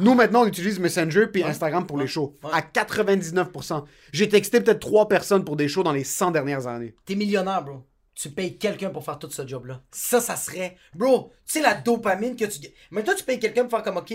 [0.00, 1.50] Nous, maintenant, on utilise Messenger puis Ouais.
[1.50, 2.02] Instagram pour Ouais.
[2.04, 2.36] les shows.
[2.52, 3.84] À 99%.
[4.12, 6.94] J'ai texté peut-être trois personnes pour des shows dans les 100 dernières années.
[7.04, 7.84] T'es millionnaire, bro.
[8.14, 9.82] Tu payes quelqu'un pour faire tout ce job-là.
[9.90, 10.76] Ça, ça serait.
[10.94, 12.60] Bro, tu sais la dopamine que tu.
[12.90, 14.14] Mais toi, tu payes quelqu'un pour faire comme, OK.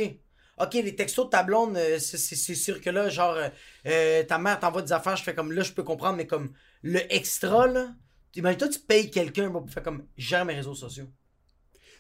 [0.60, 3.50] OK, les textos de ta blonde, euh, c'est- sûr que là, genre, euh,
[3.88, 6.52] euh, ta mère t'envoie des affaires, je fais comme, là, je peux comprendre, mais comme,
[6.84, 7.90] le extra, là.
[8.36, 11.08] Imagine-toi, tu payes quelqu'un pour faire comme, gère mes réseaux sociaux.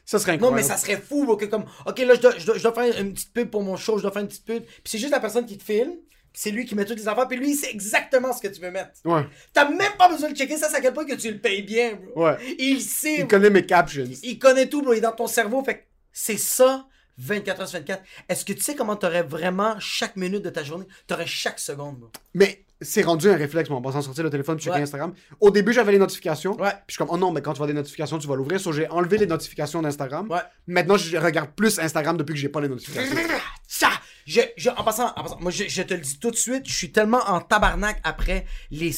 [0.05, 0.55] Ça serait Non, incroyable.
[0.62, 2.74] mais ça serait fou, bro, que comme, OK, là, je dois, je, dois, je dois
[2.74, 4.64] faire une petite pub pour mon show, je dois faire une petite pub.
[4.64, 5.93] Puis c'est juste la personne qui te filme,
[6.32, 8.62] C'est lui qui met toutes les affaires, puis lui, il sait exactement ce que tu
[8.62, 8.91] veux mettre.
[9.03, 9.26] Ouais.
[9.51, 11.64] T'as même pas besoin de checker ça, c'est à quel point que tu le payes
[11.64, 12.26] bien, bro.
[12.26, 12.38] Ouais.
[12.60, 13.28] Il sait, Il bro.
[13.30, 14.05] connaît mes captions.
[14.22, 14.93] Il connaît tout, bro.
[14.93, 15.64] Il est dans ton cerveau.
[15.64, 15.84] Fait que
[16.14, 16.88] c'est ça,
[17.20, 18.02] 24 heures sur 24.
[18.30, 20.86] Est-ce que tu sais comment t'aurais vraiment chaque minute de ta journée?
[21.08, 22.10] T'aurais chaque seconde, bro.
[22.34, 24.84] Mais c'est rendu un réflexe, moi, en passant sortir le téléphone puis checker Ouais.
[24.84, 25.14] Instagram.
[25.42, 26.54] Au début, j'avais les notifications.
[26.60, 26.70] Ouais.
[26.72, 28.60] Puis je suis comme, oh non, mais quand tu vois des notifications, tu vas l'ouvrir.
[28.62, 30.30] So, j'ai enlevé les notifications d'Instagram.
[30.32, 30.40] Ouais.
[30.68, 33.16] Maintenant, je regarde plus Instagram depuis que j'ai pas les notifications.
[33.68, 33.90] Ça!
[34.26, 36.68] Je, je- en, passant, en passant, moi, je, je te le dis tout de suite,
[36.68, 38.92] je suis tellement en tabarnak après les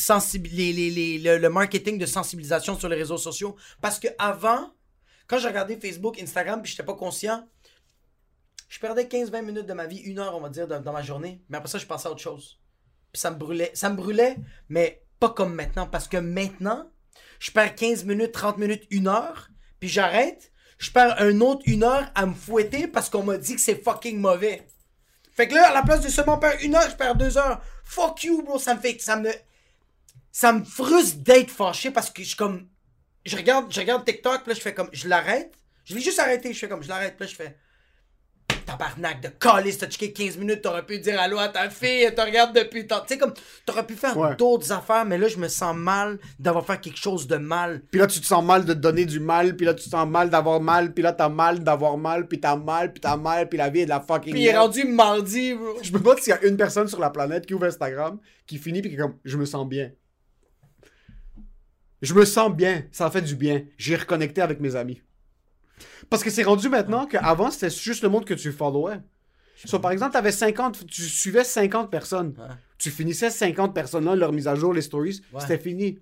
[0.52, 3.56] les, les, les- le, le marketing de sensibilisation sur les réseaux sociaux.
[3.82, 4.74] Parce que avant,
[5.28, 7.48] quand j'ai regardé Facebook, Instagram, puis j'étais pas conscient,
[8.72, 11.42] je perdais 15-20 minutes de ma vie, une heure, on va dire, dans, ma journée.
[11.50, 12.58] Mais après ça, je passais à autre chose.
[13.12, 13.70] Puis ça me brûlait.
[13.74, 14.38] Ça me brûlait,
[14.70, 15.88] mais pas comme maintenant.
[15.88, 16.90] Parce que maintenant,
[17.40, 19.50] je perds 15 minutes, 30 minutes, une heure,
[19.82, 20.54] puis j'arrête.
[20.78, 23.76] Je perds un autre une heure à me fouetter parce qu'on m'a dit que c'est
[23.76, 24.66] fucking mauvais.
[25.34, 27.62] Fait que là, à la place de seulement perdre une heure, je perds deux heures.
[27.84, 28.58] Fuck you, bro.
[28.58, 28.98] Ça me fait.
[29.02, 29.32] Ça me.
[30.32, 32.70] Ça me frustre d'être fâché parce que je comme.
[33.26, 34.90] Je regarde, je regarde TikTok, puis là, je fais comme.
[34.94, 35.54] Je l'arrête.
[35.84, 36.54] Je l'ai juste arrêté.
[36.54, 36.82] Je fais comme.
[36.82, 37.18] Je l'arrête.
[37.18, 37.58] Puis là, je fais.
[38.66, 42.16] Tabarnak de calice, t'as checké 15 minutes, t'aurais pu dire allô à ta fille, elle
[42.16, 43.02] te regarde depuis tant.
[43.02, 43.34] Tu sais, comme.
[43.66, 44.36] T'aurais pu faire Ouais.
[44.36, 47.82] d'autres affaires, mais là, je me sens mal d'avoir fait quelque chose de mal.
[47.92, 49.90] Puis là, tu te sens mal de te donner du mal, puis là, tu te
[49.90, 53.18] sens mal d'avoir mal, puis là, t'as mal d'avoir mal, puis t'as mal, puis t'as
[53.18, 55.78] mal, puis la vie est de la fucking Puis il est rendu mardi, bro.
[55.82, 58.58] Je me demande s'il y a une personne sur la planète qui ouvre Instagram, qui
[58.58, 59.92] finit, puis qui est comme, je me sens bien.
[62.02, 63.62] Je me sens bien, ça fait du bien.
[63.78, 65.02] J'ai reconnecté avec mes amis.
[66.10, 69.00] Parce que c'est rendu maintenant qu'avant, c'était juste le monde que tu followais.
[69.66, 72.34] So, par exemple, avais 50, tu suivais 50 personnes.
[72.38, 72.56] Ouais.
[72.80, 75.40] Tu finissais 50 personnes-là, leur mise à jour, les stories, Ouais.
[75.42, 76.00] c'était fini.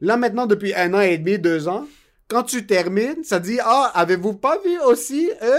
[0.00, 1.86] Là, maintenant, depuis un an et demi, deux ans,
[2.28, 5.58] quand tu termines, ça dit Ah, avez-vous pas vu aussi, eux?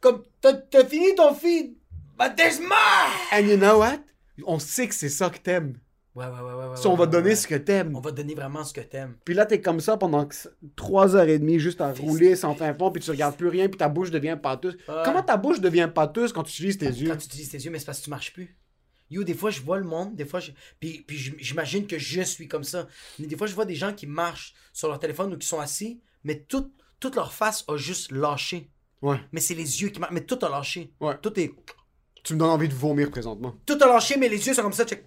[0.00, 1.74] Comme, t'as t'as fini ton feed,
[2.18, 3.10] but there's more!
[3.32, 3.98] And you know what?
[4.46, 5.74] On sait que c'est ça que t'aimes.
[6.20, 6.70] Ouais, ouais, ouais, ouais.
[6.70, 7.96] ouais, Si on va ouais, donner ce que t'aimes.
[7.96, 9.16] On va donner vraiment ce que t'aimes.
[9.24, 10.34] Puis là, t'es comme ça pendant que-
[10.76, 13.68] trois heures et demie, juste à rouler sans fin fond, puis tu regardes plus rien,
[13.68, 14.76] puis ta bouche devient pâteuse.
[15.04, 17.08] Comment ta bouche devient pâteuse quand tu utilises tes yeux?
[17.10, 18.56] Quand tu utilises tes yeux, mais c'est parce que tu marches plus.
[19.10, 20.52] Yo, des fois, je vois le monde, des fois, je...
[20.78, 22.86] puis, puis j'im- j'imagine que je suis comme ça.
[23.18, 25.58] Mais des fois, je vois des gens qui marchent sur leur téléphone ou qui sont
[25.58, 28.70] assis, mais tout, toute leur face a juste lâché.
[29.02, 29.16] Ouais.
[29.32, 30.92] Mais c'est les yeux qui marchent, mais tout a lâché.
[31.00, 31.16] Ouais.
[31.20, 31.52] Tout est...
[32.22, 33.56] Tu me donnes envie de vomir présentement.
[33.66, 35.04] Tout a lâché, mais les yeux sont comme ça, check.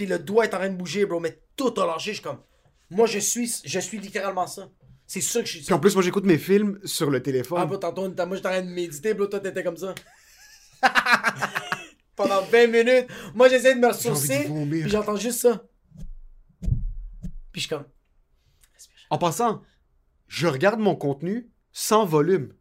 [0.00, 2.22] Puis le doigt est en train de bouger, bro, mais tout a lâché, je suis
[2.22, 2.38] comme...
[2.88, 4.70] Moi, je suis, je suis littéralement ça.
[5.06, 7.58] C'est sûr que je suis Puis en plus, moi, j'écoute mes films sur le téléphone.
[7.60, 9.94] Ah, bro, tantôt, moi, j'étais en train de méditer, bro, toi, t'étais comme ça.
[12.16, 13.08] Pendant 20 minutes.
[13.34, 15.66] Moi, j'essaie de me ressourcer, puis j'entends juste ça.
[17.52, 17.84] Puis je suis comme...
[19.10, 19.60] En passant,
[20.28, 22.54] je regarde mon contenu sans volume.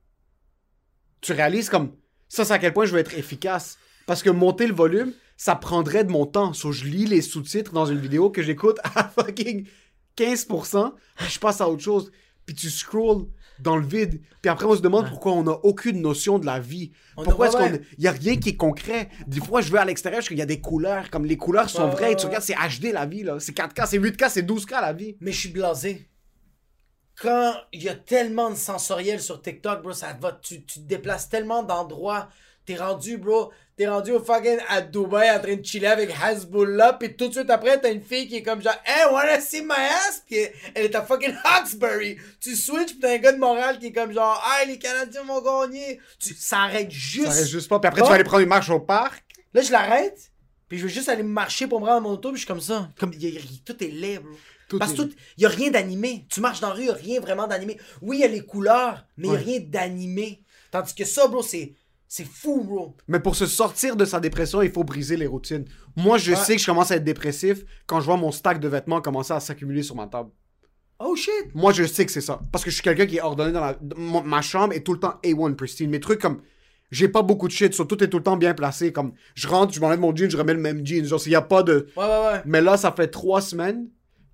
[1.21, 1.95] Tu réalises comme
[2.27, 3.77] ça, c'est à quel point je veux être efficace.
[4.07, 6.51] Parce que monter le volume, ça prendrait de mon temps.
[6.51, 9.65] So, je lis les sous-titres dans une vidéo que j'écoute à fucking
[10.17, 12.11] 15%, puis je passe à autre chose.
[12.45, 13.25] Puis tu scrolls
[13.59, 14.21] dans le vide.
[14.41, 16.91] Puis après, on se demande pourquoi on n'a aucune notion de la vie.
[17.15, 17.71] Pourquoi est-ce qu'on.
[17.97, 19.07] Il n'y a rien qui est concret?
[19.27, 21.09] Des fois, je vais à l'extérieur, je qu'il y a des couleurs.
[21.09, 22.17] Comme les couleurs sont vraies.
[22.17, 23.39] tu regardes, c'est HD la vie, là.
[23.39, 25.15] C'est 4K, c'est 8K, c'est 12K la vie.
[25.21, 26.09] Mais je suis blasé.
[27.15, 30.85] Quand il y a tellement de sensoriel sur TikTok, bro, ça va, tu, tu te
[30.85, 32.27] déplaces tellement d'endroits.
[32.65, 36.97] T'es rendu, bro, t'es rendu au fucking à Dubaï en train de chiller avec Hasbullah,
[36.99, 39.61] puis tout de suite après, t'as une fille qui est comme genre, hey, wanna see
[39.61, 40.21] my ass?
[40.27, 40.35] Puis
[40.75, 42.17] elle est à fucking Hawkesbury.
[42.41, 45.23] Tu switches, pis t'as un gars de Montréal qui est comme genre, hey, les Canadiens
[45.23, 45.97] vont gagner.
[46.19, 47.27] Tu, ça arrête juste.
[47.27, 47.79] Ça reste juste pas.
[47.79, 49.23] Puis après, tu vas aller prendre une marche au parc.
[49.53, 50.29] Là, je l'arrête,
[50.67, 52.47] puis je veux juste aller marcher pour me rendre à mon auto, puis je suis
[52.47, 52.89] comme ça.
[52.99, 54.33] Comme, y a- y- tout est laid, bro.
[54.67, 56.25] Tout Parce que tout, y a rien d'animé.
[56.29, 57.77] Tu marches dans la rue, y a rien vraiment d'animé.
[58.01, 59.39] Oui, il y a les couleurs, mais y a Ouais.
[59.39, 60.43] rien d'animé.
[60.69, 61.73] Tandis que ça, bro, c'est,
[62.11, 62.97] c'est fou, bro.
[63.07, 65.63] Mais pour se sortir de sa dépression, il faut briser les routines.
[65.95, 66.37] Moi, je Ouais.
[66.37, 69.31] sais que je commence à être dépressif quand je vois mon stack de vêtements commencer
[69.31, 70.31] à s'accumuler sur ma table.
[70.99, 71.31] Oh shit.
[71.53, 72.41] Moi, je sais que c'est ça.
[72.51, 73.77] Parce que je suis quelqu'un qui est ordonné dans la...
[74.25, 75.89] ma chambre est tout le temps A1 pristine.
[75.89, 76.41] Mes trucs comme...
[76.91, 78.91] J'ai pas beaucoup de shit, so tout est tout le temps bien placé.
[78.91, 81.05] Comme, je rentre, je m'enlève mon jean, je remets le même jean.
[81.05, 81.87] Genre, s'il y a pas de...
[81.95, 82.41] Ouais, ouais, ouais.
[82.45, 83.87] Mais là, ça fait trois semaines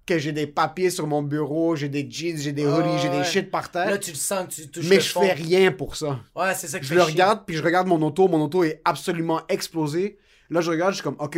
[0.06, 3.18] que j'ai des papiers sur mon bureau, j'ai des jeans, j'ai des hoodies, j'ai ouais.
[3.20, 3.90] des shit par terre.
[3.90, 5.22] Là, tu le sens que tu touches mais le je fond.
[5.22, 6.20] fais rien pour ça.
[6.36, 8.28] Ouais, c'est ça que Je le regarde, puis je regarde mon auto.
[8.28, 10.18] Mon auto est absolument explosé.
[10.50, 11.36] Là, je regarde, je suis comme, OK,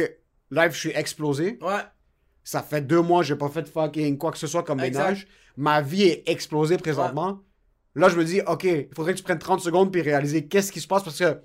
[0.52, 1.58] live, je suis explosé.
[1.62, 1.82] Ouais.
[2.44, 5.04] Ça fait deux mois, j'ai pas fait de fucking quoi que ce soit comme Exact.
[5.04, 5.28] ménage.
[5.56, 7.40] Ma vie est explosée présentement.
[7.96, 10.72] Là, je me dis, OK, il faudrait que tu prennes 30 secondes puis réaliser qu'est-ce
[10.72, 11.42] qui se passe parce que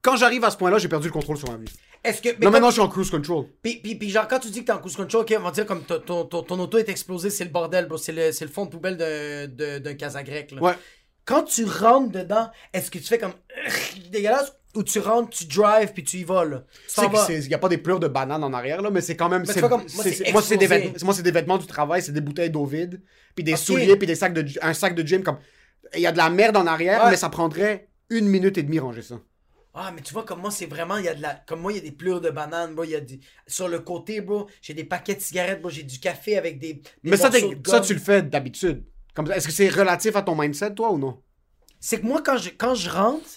[0.00, 1.68] quand j'arrive à ce point-là, j'ai perdu le contrôle sur ma vie.
[2.04, 2.28] Est-ce que.
[2.30, 3.46] mais quand- maintenant, je suis en cruise control.
[3.62, 5.50] Puis, puis, puis genre, quand tu dis que t'es en cruise control, ok, on va
[5.50, 7.98] dire comme ton, ton, ton, ton auto est explosé, c'est le bordel, bro.
[7.98, 10.62] C'est le, le fond de poubelle de- de- d'un casa grec, là.
[10.62, 10.74] Ouais.
[11.24, 13.32] Quand tu rentres dedans, est-ce que tu fais comme
[14.10, 16.64] dégueulasse où tu rentres, tu drives, puis tu y vas, là?
[17.26, 19.44] Qu'il n'y a pas des pleurs de bananes en arrière, là, mais c'est quand même.
[19.68, 20.04] comme- moi,
[20.42, 23.02] c'est- des, vêtements- moi, c'est des vêtements du travail, c'est des bouteilles d'eau vide,
[23.34, 25.22] puis des souliers, puis des sacs de, un sac de gym.
[25.22, 25.38] comme
[25.94, 27.10] Il y a de la merde en arrière, Ouais.
[27.10, 29.18] mais ça prendrait une minute et demie ranger ça.
[29.80, 31.34] Ah, mais tu vois, comme moi, c'est vraiment, il y a de la.
[31.46, 32.82] Comme moi, il y a des plures de bananes, bro.
[32.82, 33.20] Il y a du.
[33.46, 35.70] Sur le côté, bro, j'ai des paquets de cigarettes, bro.
[35.70, 36.74] J'ai du café avec des.
[36.74, 37.30] des Mais ça,
[37.64, 38.84] ça, tu le fais d'habitude.
[39.14, 41.22] Comme- Est-ce que c'est relatif à ton mindset, toi, ou non?
[41.78, 43.28] C'est que moi, quand je, quand je rentre,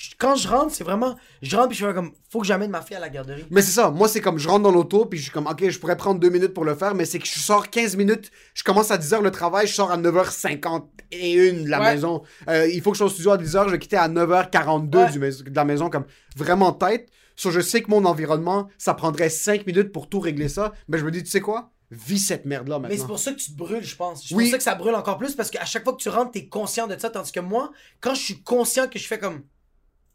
[0.00, 1.16] je- quand je rentre, c'est vraiment.
[1.42, 2.12] Je rentre, puis je fais comme.
[2.30, 3.44] Faut que j'amène ma fille à la garderie.
[3.50, 5.68] Mais c'est ça, moi c'est comme je rentre dans l'auto puis je suis comme ok
[5.70, 8.30] je pourrais prendre deux minutes pour le faire mais c'est que je sors 15 minutes,
[8.54, 11.94] je commence à 10h le travail, je sors à 9h51 de la Ouais.
[11.94, 12.22] maison.
[12.48, 14.98] Euh, il faut que je sois au studio à 10h, je vais quitter à 9h42
[14.98, 15.10] Ouais.
[15.10, 16.04] du mais- de la maison comme
[16.36, 17.08] vraiment tête.
[17.36, 20.98] So, je sais que mon environnement, ça prendrait 5 minutes pour tout régler ça, mais
[20.98, 21.70] je me dis tu sais quoi?
[21.90, 23.06] Vis cette merde là Mais c'est maintenant.
[23.06, 24.26] pour ça que tu te brûles, je pense.
[24.28, 24.44] C'est Oui.
[24.44, 26.46] pour ça que ça brûle encore plus parce qu'à chaque fois que tu rentres, t'es
[26.46, 27.08] conscient de ça.
[27.08, 27.70] Tandis que moi,
[28.00, 29.42] quand je suis conscient que je fais comme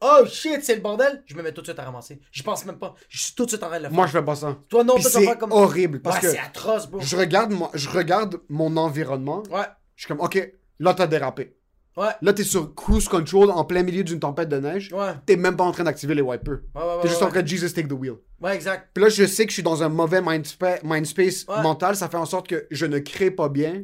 [0.06, 2.20] Oh shit, c'est le bordel, je me mets tout de suite à ramasser.
[2.32, 2.94] Je pense même pas.
[3.10, 3.96] Je suis tout de suite en train de le faire.
[3.96, 4.58] Moi je fais pas ça.
[4.70, 5.52] Toi, non, Puis toi, c'est comme.
[5.52, 7.00] horrible parce Ouais, que c'est atroce, bro.
[7.02, 9.64] je regarde moi, je regarde mon environnement, Ouais,
[9.96, 11.56] je suis comme ok, là t'as dérapé.
[11.96, 14.92] ouais, Là t'es sur cruise control en plein milieu d'une tempête de neige.
[14.92, 15.14] ouais.
[15.26, 16.60] t'es même pas en train d'activer les wipers.
[16.76, 17.02] Ouais, ouais, ouais.
[17.04, 17.28] T'es juste ouais.
[17.28, 18.16] en train de Jesus take the wheel.
[18.42, 18.90] Ouais, exact.
[18.94, 21.62] Puis là, je sais que je suis dans un mauvais mindspace Ouais.
[21.62, 21.96] mental.
[21.96, 23.84] Ça fait en sorte que je ne crée pas bien.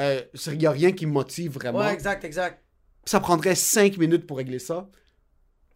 [0.00, 1.78] Euh, Il y a rien qui me motive vraiment.
[1.78, 2.62] Ouais, exact, exact.
[3.04, 4.88] Ça prendrait 5 minutes pour régler ça.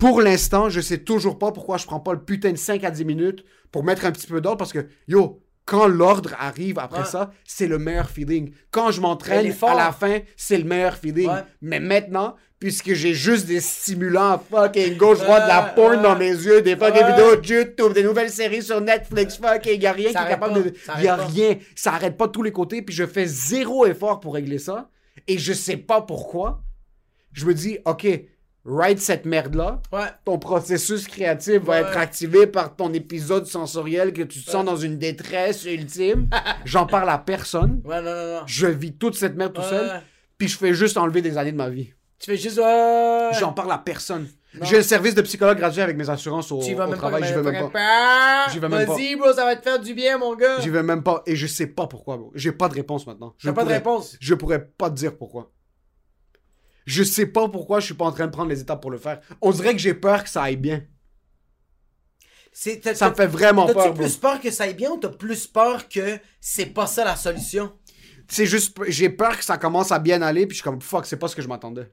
[0.01, 2.91] Pour l'instant, je sais toujours pas pourquoi je prends pas le putain de 5 à
[2.91, 7.01] 10 minutes pour mettre un petit peu d'ordre parce que, yo, quand l'ordre arrive après
[7.01, 7.05] Ouais.
[7.07, 8.51] ça, c'est le meilleur feeling.
[8.73, 11.29] Quand je m'entraîne à la fin, c'est le meilleur feeling.
[11.29, 11.45] Ouais.
[11.63, 16.03] Mais maintenant, puisque j'ai juste des stimulants fucking gauche-droite, de la porn ouais.
[16.03, 17.11] dans mes yeux, des fucking Ouais.
[17.13, 20.55] vidéos de YouTube, des nouvelles séries sur Netflix, fucking, y a rien qui est capable
[20.55, 21.03] pas, de...
[21.05, 21.27] Y a pas.
[21.27, 21.57] rien.
[21.77, 24.89] Ça arrête pas de tous les côtés, puis je fais zéro effort pour régler ça.
[25.29, 26.63] Et je sais pas pourquoi.
[27.33, 28.07] Je me dis, ok,
[28.67, 29.81] ride cette merde-là.
[29.93, 30.07] Ouais.
[30.25, 31.81] Ton processus créatif va Ouais.
[31.81, 36.29] être activé par ton épisode sensoriel que tu te sens dans une détresse ultime.
[36.65, 37.81] J'en parle à personne.
[37.85, 38.43] Ouais, non, non, non.
[38.47, 40.03] Je vis toute cette merde tout seul.
[40.39, 41.93] Puis je fais juste enlever des années de ma vie.
[42.19, 42.61] Tu fais juste.
[43.41, 44.27] J'en parle à personne.
[44.63, 47.23] J'ai un service de psychologue gratuit avec mes assurances au, Tu vas au même travail.
[47.25, 48.47] J'y vais même pas.
[48.51, 48.95] J'y vais même pas.
[48.95, 50.59] Vas-y, bro, ça va te faire du bien, mon gars.
[50.61, 51.23] J'y vais même pas.
[51.25, 52.33] Et je sais pas pourquoi, bro.
[52.35, 53.35] J'ai pas de réponse maintenant.
[53.43, 54.17] T'as pas de réponse?
[54.21, 55.53] Je pourrais pas te dire pourquoi.
[56.87, 58.99] Je sais pas pourquoi je suis pas en train de prendre les étapes pour le
[58.99, 59.21] faire.
[59.41, 60.83] On dirait que j'ai peur que ça aille bien.
[62.83, 64.03] T'as- Ça me t'as- fait vraiment peur, bro.
[64.03, 67.17] plus peur que ça aille bien ou t'as plus peur que c'est pas ça la
[67.17, 67.73] solution?
[68.29, 71.07] C'est juste, j'ai peur que ça commence à bien aller, puis je suis comme, fuck,
[71.07, 71.93] c'est pas ce que je m'attendais.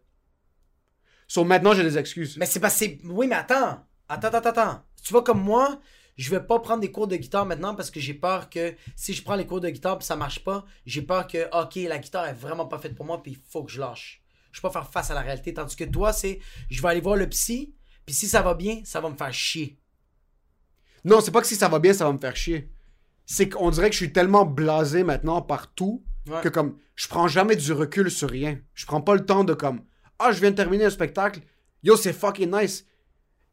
[1.27, 2.37] So maintenant, j'ai des excuses.
[2.37, 2.99] Mais c'est parce que c'est.
[3.05, 3.83] Oui, mais attends.
[4.09, 4.81] Attends, attends, attends.
[5.03, 5.79] Tu vois, comme moi,
[6.15, 9.13] je vais pas prendre des cours de guitare maintenant parce que j'ai peur que si
[9.13, 11.99] je prends les cours de guitare puis ça marche pas, j'ai peur que, ok, la
[11.99, 14.21] guitare est vraiment pas faite pour moi puis il faut que je lâche.
[14.51, 15.53] Je peux pas faire face à la réalité.
[15.53, 16.39] Tandis que toi, c'est,
[16.69, 17.73] je vais aller voir le psy,
[18.05, 19.77] puis si ça va bien, ça va me faire chier.
[21.05, 22.69] Non, c'est pas que si ça va bien, ça va me faire chier.
[23.25, 26.41] C'est qu'on dirait que je suis tellement blasé maintenant par tout Ouais.
[26.41, 28.59] que comme, je prends jamais du recul sur rien.
[28.73, 29.81] Je prends pas le temps de comme,
[30.19, 31.39] ah, je viens de terminer un spectacle.
[31.83, 32.85] Yo, c'est fucking nice.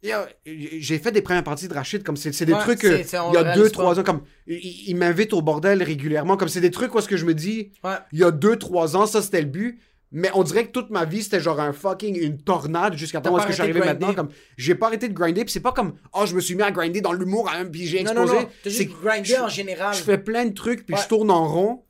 [0.03, 3.05] Yo, j'ai fait des premières parties de Rachid, comme c'est c'est des Ouais, trucs, c'est-
[3.05, 4.01] c'est- il y a réalise deux, trois pas.
[4.01, 7.16] ans, comme, il, il m'invite au bordel régulièrement, comme c'est des trucs où est-ce que
[7.16, 7.95] je me dis, Ouais.
[8.11, 9.80] il y a deux, trois ans, ça c'était le but.
[10.17, 13.33] Mais on dirait que toute ma vie, c'était genre un fucking, une tornade jusqu'à temps
[13.35, 14.07] où est-ce que je suis arrivé maintenant.
[14.07, 14.15] grinder?
[14.15, 16.62] Comme, j'ai pas arrêté de grinder, puis c'est pas comme, oh, je me suis mis
[16.62, 18.35] à grinder dans l'humour, hein, puis j'ai Non, explosé.
[18.35, 18.49] non, non.
[18.62, 18.89] T'as C'est
[19.25, 19.93] je- en général.
[19.95, 21.03] Je fais plein de trucs, puis Ouais.
[21.03, 21.83] je tourne en rond.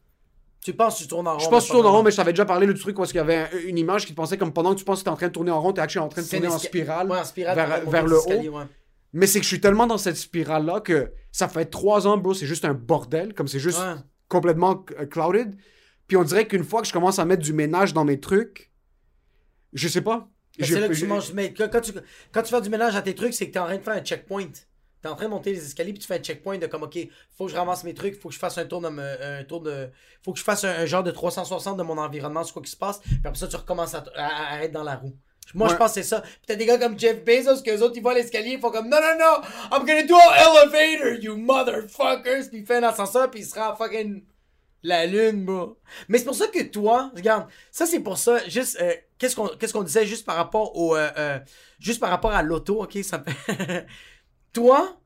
[0.64, 1.38] Tu penses que tu tournes en rond.
[1.38, 2.72] Je pense que mais je tourne pas en rond, mais je t'avais déjà parlé du
[2.80, 4.78] truc où est-ce qu'il y avait un- une image qui te pensait comme pendant que
[4.78, 6.26] tu penses que t'es en train de tourner en rond, t'es actually en train de
[6.26, 7.10] tourner en spirale.
[7.10, 7.54] Ouais, en spirale
[7.86, 8.26] vers- le haut.
[8.58, 8.64] ouais.
[9.12, 12.32] Mais c'est que je suis tellement dans cette spirale-là que ça fait trois ans, bro,
[12.32, 13.34] c'est juste un bordel.
[13.34, 13.78] Comme c'est juste
[14.28, 15.54] complètement euh, clouded.
[16.06, 18.70] Puis on dirait qu'une fois que je commence à mettre du ménage dans mes trucs,
[19.72, 20.28] je sais pas.
[20.60, 21.32] C'est là que tu manges.
[21.32, 21.92] Mais quand, tu,
[22.32, 23.94] quand tu fais du ménage à tes trucs, c'est que t'es en train de faire
[23.94, 24.48] un checkpoint.
[25.02, 26.96] T'es en train de monter les escaliers puis tu fais un checkpoint de comme ok,
[27.36, 29.60] faut que je ramasse mes trucs, faut que je fasse un tour de un tour
[29.60, 29.90] de.
[30.24, 32.70] Faut que je fasse un, un genre de 360 de mon environnement, c'est quoi qui
[32.70, 35.14] se passe, puis après ça tu recommences à, à- à être dans la roue.
[35.52, 36.22] Moi je pense que c'est ça.
[36.22, 38.70] Puis t'as des gars comme Jeff Bezos que les autres ils voient l'escalier, ils font
[38.70, 39.42] comme non non non,
[39.76, 40.32] I'm gonna do an
[40.62, 44.22] elevator, you motherfuckers, puis il fait un ascenseur puis il se rend fucking
[44.84, 45.78] la lune, bro.
[46.08, 49.82] Mais c'est pour ça que toi, regarde, ça c'est pour ça, juste, euh, qu'est-ce qu'on
[49.82, 51.38] disait juste par rapport au, euh, euh,
[51.80, 53.24] juste par rapport à l'auto, ok, ça
[54.52, 55.00] toi,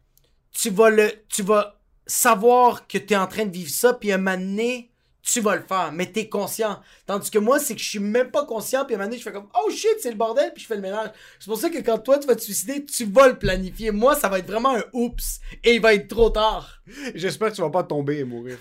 [0.52, 4.18] tu vas le, tu vas savoir que t'es en train de vivre ça, puis un
[4.18, 4.90] moment donné,
[5.22, 6.80] tu vas le faire, mais t'es conscient.
[7.06, 9.22] Tandis que moi, c'est que je suis même pas conscient, puis un moment donné, je
[9.22, 11.10] fais comme, oh shit, c'est le bordel, puis je fais le ménage.
[11.38, 13.92] C'est pour ça que quand toi, tu vas te suicider, tu vas le planifier.
[13.92, 16.82] Moi, ça va être vraiment un oups, et il va être trop tard.
[17.14, 18.58] J'espère que tu vas pas tomber et mourir.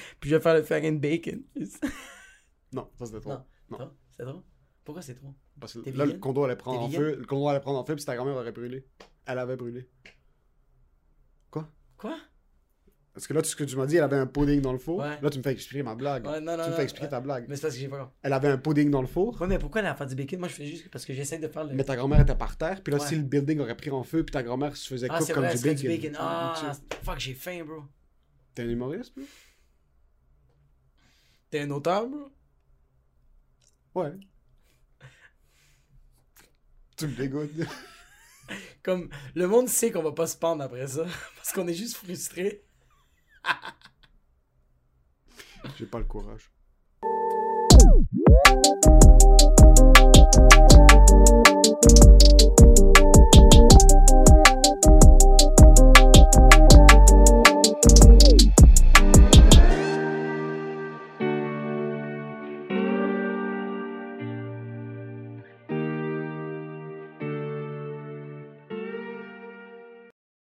[0.20, 1.42] Puis je vais faire le fucking bacon.
[2.74, 3.32] Non, ça c'était trop.
[3.32, 3.78] Non.
[3.78, 3.92] Non.
[4.16, 4.40] C'est drôle?
[4.82, 5.34] Pourquoi c'est trop?
[5.60, 7.16] Parce que là, le condo allait prendre en feu.
[7.16, 8.86] Le condo allait prendre en feu, puis ta grand-mère aurait brûlé.
[9.26, 9.86] Elle avait brûlé.
[12.02, 12.16] Quoi?
[13.14, 14.78] Parce que là, tout ce que tu m'as dit, elle avait un pudding dans le
[14.78, 14.98] four.
[14.98, 15.20] Ouais.
[15.20, 16.26] Là, tu me fais expliquer ma blague.
[16.26, 17.10] Ouais, non, non, tu me fais expliquer ouais.
[17.10, 17.44] ta blague.
[17.46, 18.12] Mais c'est parce que j'ai pas.
[18.22, 19.40] Elle avait un pudding dans le four.
[19.40, 20.40] Ouais, mais pourquoi elle a fait du bacon?
[20.40, 21.74] Moi, je fais juste parce que j'essaie de faire le.
[21.74, 24.24] Mais ta grand-mère était par terre, puis là, si le building aurait pris en feu,
[24.24, 25.76] puis ta grand-mère se faisait ah, couper comme vrai, du bacon.
[25.76, 26.16] du bacon.
[26.18, 26.72] Ah,
[27.02, 27.82] fuck, j'ai faim, bro.
[28.54, 29.24] T'es un humoriste, bro?
[31.52, 32.32] T'es un auteur, bro
[33.94, 34.18] Ouais.
[36.96, 37.50] tu me dégoûtes.
[38.82, 41.04] Comme, le monde sait qu'on va pas se pendre après ça.
[41.36, 42.64] Parce qu'on est juste frustré.
[45.76, 46.50] J'ai pas le courage.